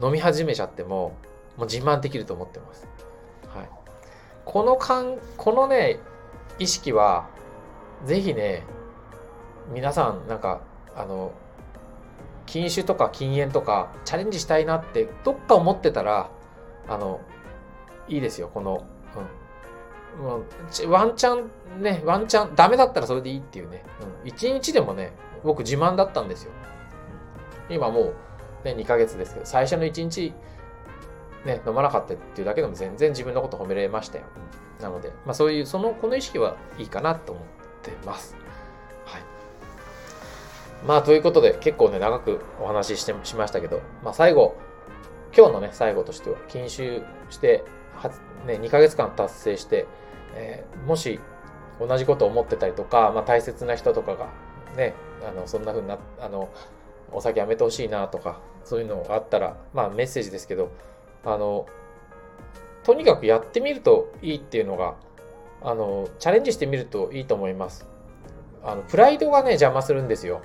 [0.01, 1.17] 飲み始めちゃっても、
[1.57, 2.87] もう自慢できると思ってます。
[3.53, 3.69] はい。
[4.49, 5.99] この感、このね、
[6.57, 7.27] 意識は、
[8.05, 8.63] ぜひね、
[9.71, 10.61] 皆さん、なんか、
[10.95, 11.33] あの、
[12.47, 16.31] 禁酒とか禁煙とかチャレンジしたいなってどっか思ってたら、
[16.87, 17.21] あの、
[18.07, 18.83] いいですよ、この、
[20.17, 20.25] うん。
[20.25, 20.45] もう
[20.89, 23.83] ワンチャンね、ワンチャン、ダメだったらそれでいいっていうね。
[24.23, 24.31] うん。
[24.31, 25.11] 1日でもね、
[25.43, 26.51] 僕自慢だったんですよ。
[27.69, 28.15] 今もう、
[28.65, 30.33] ね、2ヶ月ですけど、最初の1日、
[31.45, 34.25] ね、飲まなかったっていうだけでも全然自分のこと褒められましたよ。
[34.81, 37.43] なので、まあそういう、その、この意識はいいかなと思っ
[37.81, 38.35] てます。
[39.05, 39.21] はい
[40.85, 44.55] まあ、ということで、結構ね、長くお話ししてしましたけど、まあ、最後、
[45.35, 47.63] 今日のね、最後としては、禁酒して、
[48.45, 49.87] ね、2ヶ月間達成して、
[50.35, 51.19] えー、もし、
[51.79, 54.27] 同じことを思ってたりとか、まあ、大切な人とかが、
[54.75, 54.93] ね、
[55.27, 56.49] あの、そんな風にな、あの、
[57.11, 60.71] お酒やめてほしいなとか、そういうのがあったら、まあ、メッセージですけど、
[61.25, 61.65] あの、
[62.83, 64.95] とにかくやってみるといいっていうのが、
[65.61, 67.85] あの、チャレンジしてみるといいと思います。
[68.63, 70.41] あの、プライドがね、邪魔するんですよ。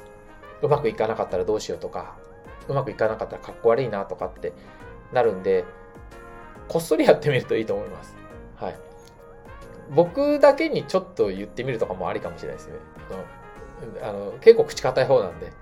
[0.63, 2.17] うまくいかなかったらどうしようとか、
[2.69, 4.53] うまくいかなかったらかっこ悪いなとかって
[5.13, 5.65] なるんで、
[6.69, 8.17] こっそりやってみるといいと思います。
[8.57, 8.79] はい。
[9.91, 12.75] 僕だけにちょっと言ってみるとかもありかもしれないですね。
[14.03, 15.47] あの、結構口硬い方なんで。
[15.47, 15.53] うん、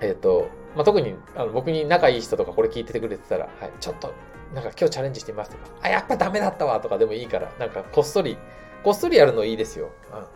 [0.00, 4.12] えっ、ー、と、まあ、特にあの僕に仲いい人とかこれ聞いててくれてたら、はい、ちょっと、
[4.54, 8.38] なんか今日チャレンジしてみますとか、あ、やっぱダメだったわとかでもいいから、なんかこっそり、
[8.84, 9.90] こっそりやるのいいですよ。
[10.12, 10.26] うん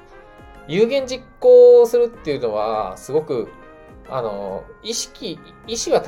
[0.68, 3.48] 有言実行するっていうのは、すごく、
[4.08, 6.00] あの、意識、意志は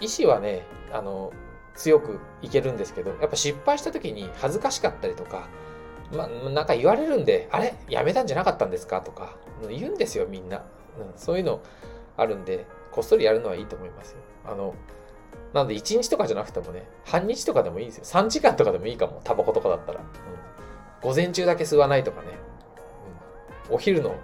[0.00, 1.32] 意志はね、あの、
[1.76, 5.46] 強くいけるんですけど、やっぱ失敗した時に恥ずかしかったりとか、
[6.10, 7.74] ま、なんか言われるんで、あれ？
[7.88, 9.02] やめたんじゃなかったんですか？
[9.02, 9.36] とか、
[9.70, 10.56] 言うんですよ、みんな。
[10.58, 10.64] うん、
[11.14, 11.60] そういうの
[12.16, 14.18] あるんで、こっそりやるのはいいと思いますよ。
[14.44, 14.74] あの、
[15.52, 18.04] なので1日とかじゃなくてもね、半日とかでもいいですよ。
[18.04, 20.00] 3時間とかでもいいかも、タバコとかだったら。
[20.00, 20.06] うん、
[21.08, 22.28] 午前中だけ吸わないとかね。
[23.68, 24.16] うんお昼の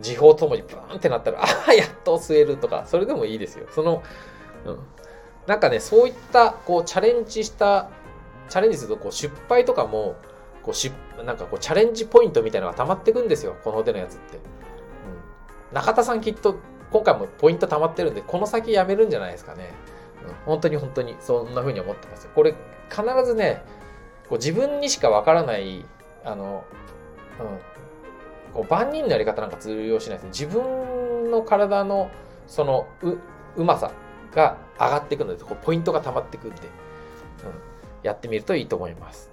[0.00, 3.66] 時報ともにブーンってなったら、 ああ、やっと吸えるとか、それでもいいですよ。
[3.70, 4.02] その、
[4.64, 4.78] うん。
[5.46, 7.88] なんかね、そういった、こう、チャレンジした、
[8.48, 10.16] チャレンジすると、こう、失敗とかも、
[10.62, 10.92] こう、し、
[11.24, 13.56] なんかこう、チャレンジポイントみたいなのが溜まってくんですよ。
[13.64, 14.36] この手のやつって。
[14.36, 14.42] うん。
[15.72, 16.56] 中田さんきっと、
[16.92, 19.72] 今回もポイント溜まってるんで、この先やめるんじゃないですかね。
[20.46, 22.28] 本当に本当に、そんな風に思ってます。
[22.34, 22.54] これ、
[22.90, 23.62] 必ずね、
[24.28, 25.84] こう自分にしかわからない、
[26.24, 26.64] あの、
[27.40, 30.40] うん、こう万人のやり方なんか通用しないです。
[30.40, 32.10] 自分の体の
[32.46, 33.16] そのう
[33.56, 33.90] うまさ
[34.34, 36.66] が上がっていくので、こうポイントが溜まっていくんで、うん、
[38.02, 39.30] やってみるといいと思います。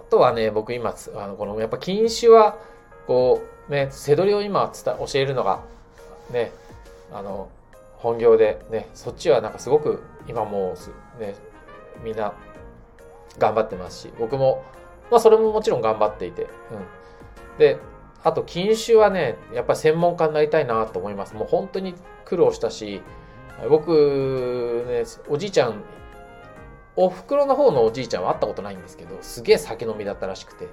[0.00, 2.58] あとはね、僕今、あのこのやっぱ禁酒は、
[3.06, 5.60] こう、ね、背取りを今伝教えるのが、
[6.30, 6.52] ね、
[7.12, 7.48] あの、
[7.96, 10.74] 本業でね、そっちはなんかすごく今も
[11.18, 11.34] うね、
[12.04, 12.32] みんな
[13.38, 14.62] 頑張ってますし、僕も、
[15.10, 16.46] まあそれももちろん頑張っていて、う
[17.56, 17.78] ん、で、
[18.24, 21.34] あと禁酒はね、やっぱり専門家になりたいなと思います。
[21.34, 23.02] もう本当に苦労したし、
[23.68, 25.82] 僕ね、おじいちゃん、
[26.94, 30.68] お袋の方のおじいちゃんは会ったことないんですけど、すげえ酒飲みだったらしくて、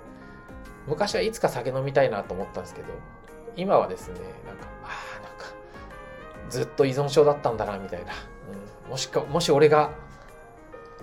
[0.87, 2.87] 昔はいつか酒飲みたいなと思ったんですけど、
[3.55, 5.14] 今はですね、なんか、ああ、
[6.49, 8.13] ずっと依存症だったんだな、みたいな。
[8.85, 9.91] うん、もしか、もし俺が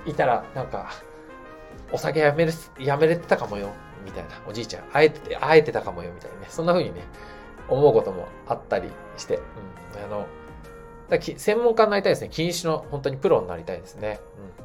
[0.06, 0.90] いたら、なんか、
[1.92, 3.70] お酒やめる、やめれてたかもよ、
[4.04, 4.30] みたいな。
[4.48, 6.46] おじいちゃん、あえて、あえてたかもよ、みたいなね。
[6.48, 7.02] そんな風にね、
[7.68, 9.40] 思うこともあったりして、う
[10.00, 10.04] ん。
[10.04, 10.26] あの、
[11.08, 12.28] だ専門家になりたいですね。
[12.30, 14.20] 禁酒の本当にプロになりたいですね。
[14.58, 14.64] うん。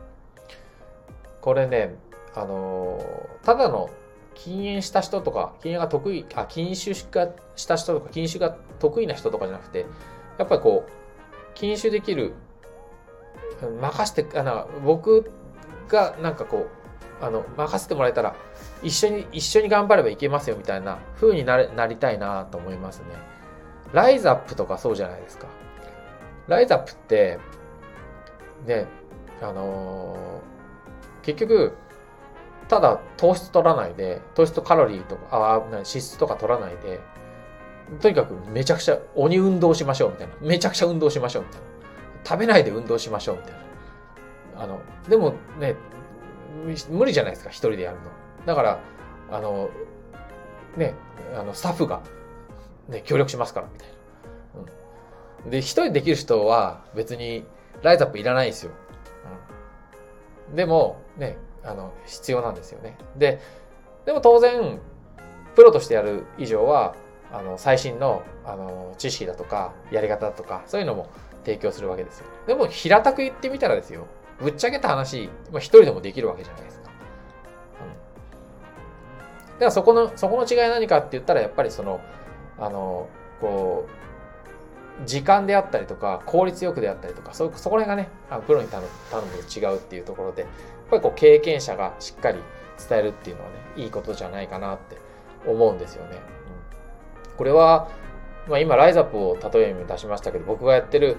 [1.41, 1.95] これね、
[2.36, 2.99] あの
[3.43, 3.89] ただの
[4.36, 9.86] 禁煙した人とか、禁煙が得意、あ、禁酒がした人とか、禁酒が得意な人とかじゃなくて、
[10.38, 10.91] やっぱりこう、
[11.53, 12.33] 禁酒できる、
[13.81, 15.31] 任せて、あの、僕
[15.88, 16.67] がなんかこ
[17.21, 18.35] う、あの、任せてもらえたら、
[18.83, 23.05] 一緒に、一緒に頑張ればいけますよみたいな風にななりたいなと思いますね。
[23.93, 25.47] ライズアップとかそうじゃないですか。
[26.47, 27.39] ライズアップって、
[28.65, 28.85] ね、
[29.41, 31.73] あのー、結局、
[32.67, 36.99] ただ糖質取らないで、糖質とカロリーとか、あ脂質とか取らないで、
[38.01, 40.33] とにかくめちゃくちゃ鬼運動しましょうみたいな。
[40.41, 41.67] めちゃくちゃ運動しましょうみたいな。
[42.25, 44.63] 食べないで運動しましょうみたいな。
[44.63, 45.75] あの、でもね、
[46.89, 48.03] 無理じゃないですか、一人でやるの。
[48.45, 48.79] だから、
[49.31, 49.69] あの、
[50.75, 50.93] ね、
[51.38, 52.01] あの、スタッフが、
[52.89, 53.93] ね、協力しますから、みたいな。
[55.45, 55.49] うん。
[55.49, 57.45] で、一人できる人は別に
[57.81, 58.71] ライズアップいらないんですよ。
[60.49, 60.55] うん。
[60.55, 62.97] でも、ね、あの、必要なんですよね。
[63.15, 63.39] で、
[64.05, 64.79] でも当然、
[65.55, 66.95] プロとしてやる以上は、
[67.32, 71.09] あの、最新の、あの、知識だとか、やり方だとか、そういうのも
[71.43, 72.25] 提供するわけですよ。
[72.45, 74.05] でも、平たく言ってみたらですよ。
[74.39, 76.89] ぶっちゃけた話、まあ、一人でもできるわけじゃないですか。
[79.53, 79.59] うん。
[79.59, 81.99] では、そこの、そこの違い何かって言ったら、やっぱりその、
[82.59, 83.07] あの、
[83.41, 90.49] こう、時間であったりとか、効率よくであったりとか、そ、そこら辺がね、あのプロに頼む頼むと違うっていうところで、やっ
[90.89, 92.39] ぱりこう、経験者がしっかり
[92.89, 94.97] 伝えるっていうのはね、いいことじゃないかなって
[95.45, 96.36] 思うんですよね。
[97.38, 97.89] これは、
[98.47, 101.17] まあ、今、ライズアップを例えに出しましたけど、僕がやってる、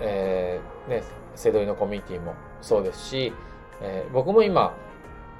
[0.00, 1.02] えー、ね、
[1.34, 3.32] セドリのコミュニティもそうですし、
[3.80, 4.74] えー、僕も今、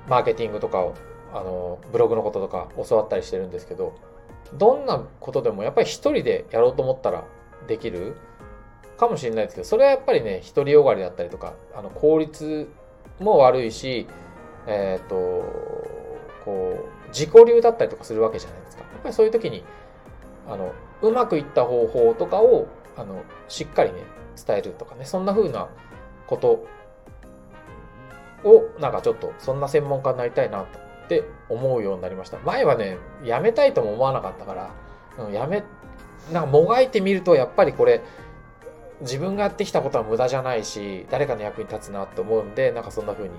[0.09, 0.95] マーケティングとかを、
[1.33, 3.95] あの、ブログのこととか教わったりしてるんですけど、
[4.55, 7.25] どんなことでもやっぱり一人でやろうと思ったら
[7.67, 8.17] できる
[8.99, 12.69] かもしれないですけど、それはやっぱりね、独りよがりだったりとか、あの、効率
[13.19, 14.07] も悪いし、
[14.67, 15.17] えっ、ー、と、
[16.45, 18.83] こう、自己流だったりとかするわけじゃないですか。
[18.83, 19.65] やっぱりそういう時に、
[20.49, 20.73] あの、
[21.03, 24.03] うまくいった方法とかを、あの、しっかりね、
[24.47, 25.69] 伝えるとかね、そんな風な
[26.27, 26.67] こと
[28.45, 30.67] を、なんかちょっと、そんな専門家になりたいなっ
[31.09, 32.39] て思うようになりました。
[32.39, 34.71] 前はね、やめたいとも思わなかったから、
[35.25, 35.63] うん、やめ、
[36.33, 38.03] なんかもがいてみると、やっぱりこれ、
[39.01, 43.35] 自分がやってきたことは無駄じゃないし、誰かの役に立つなと思うんで、なんかそんな風に、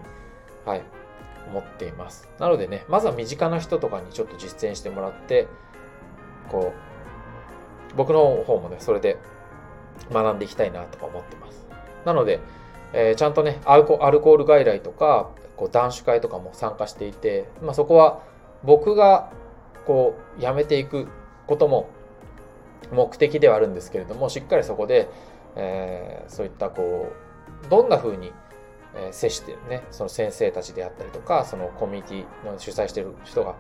[0.66, 0.84] はい、
[1.47, 2.30] 思っています。
[2.39, 5.47] なのでね、まずは身近な人とかにちょっと実践してもらって、
[6.49, 6.93] こう、
[7.96, 9.18] 僕の方もね、それで
[10.12, 11.66] 学んでいきたいなとか思ってます。
[12.06, 12.39] なので、
[12.94, 18.22] えー、ちゃんとねアルコ、アルコール外来とか、こう男子会とかも参加していて、まあ、そこは
[18.64, 19.32] 僕が
[19.86, 21.08] こうやめていく
[21.48, 21.89] ことも
[22.91, 25.10] 目的ではあるんですけれども、しっかりそこで、
[25.56, 27.12] えー、そういったこ
[27.66, 28.32] う、どんな風に
[28.96, 33.56] え接してるね、その先生たちであったりとか、そのコミュニティの主催してる人が、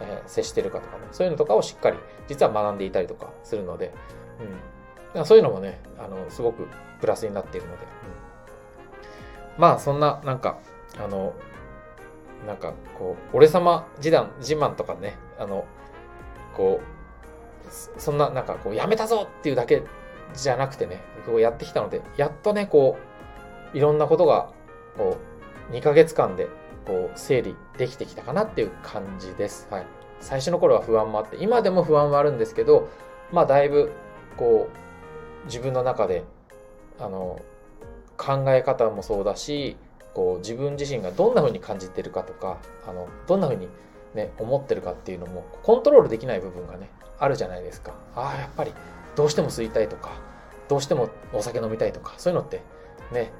[0.00, 3.92] え接してるかとかね、そういうのとかをしっかり実は学んでいたりとかするので、
[5.14, 6.68] うん、そういうのもね、あの、すごく
[7.00, 7.84] プラスになっているので、
[9.56, 10.58] うん、まあ、そんな、なんか、
[10.98, 11.34] あの、
[12.46, 15.64] なんか、こう、俺様自慢、自慢とかね、あの、
[16.56, 19.82] こう、そんな、なんか、こう、やめたぞっていうだけ
[20.34, 22.96] じゃなくてね、こうやってきたので、やっとね、こ
[23.74, 24.50] う、いろんなことが
[24.98, 25.16] こ
[25.70, 26.48] う、2ヶ月間で、
[26.88, 29.68] こう、整理できてきたかなっていう感じです。
[29.70, 29.86] はい。
[30.20, 32.88] 最初の頃は不安もあって、今でも不安はあるんですけど、
[33.30, 33.92] まあ、だいぶ、
[34.38, 34.68] こ
[35.44, 36.24] う、自分の中で、
[36.98, 37.40] あの、
[38.16, 39.76] 考え方もそうだし、
[40.14, 42.56] こう、自分自身がどんな風に感じてるかとか、
[42.88, 43.68] あの、どんな風に
[44.14, 46.88] ね、思ってるかっていうのも、コントロールできない部分がね、
[47.20, 47.92] あるじゃないですか。
[48.16, 48.72] ああ、やっぱり、
[49.14, 50.12] どうしても吸いたいとか、
[50.68, 52.62] どうしてもお酒飲みたいとか、そういうのって、
[53.12, 53.30] ね、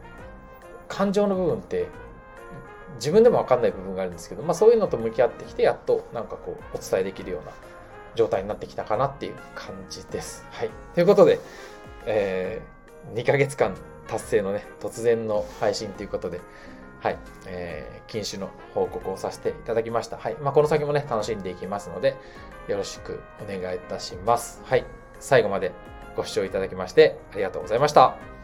[0.87, 1.87] 感情の部分って
[2.97, 7.53] 自分でも分かんない部分があるんですけど、まあ、そういうのと向き合ってきてやっとなんかこうお伝えできるような
[8.15, 10.45] 状態になってきたかなっていう感じです。
[10.51, 10.71] はい。
[10.95, 11.39] ということで、
[12.07, 13.75] えー、2ヶ月間
[14.09, 16.41] 達成のね、突然の配信ということで、
[17.01, 20.17] はい、えー、禁酒の報告をさせていただきました。
[20.17, 20.37] はい。
[20.41, 22.17] まあ、この先もね、楽しんでいきますので、
[22.67, 24.63] よろしくお願いいたします。
[24.65, 24.85] はい。
[25.21, 25.73] 最後まで
[26.17, 28.38] ご視聴いただきましてありがとうございました。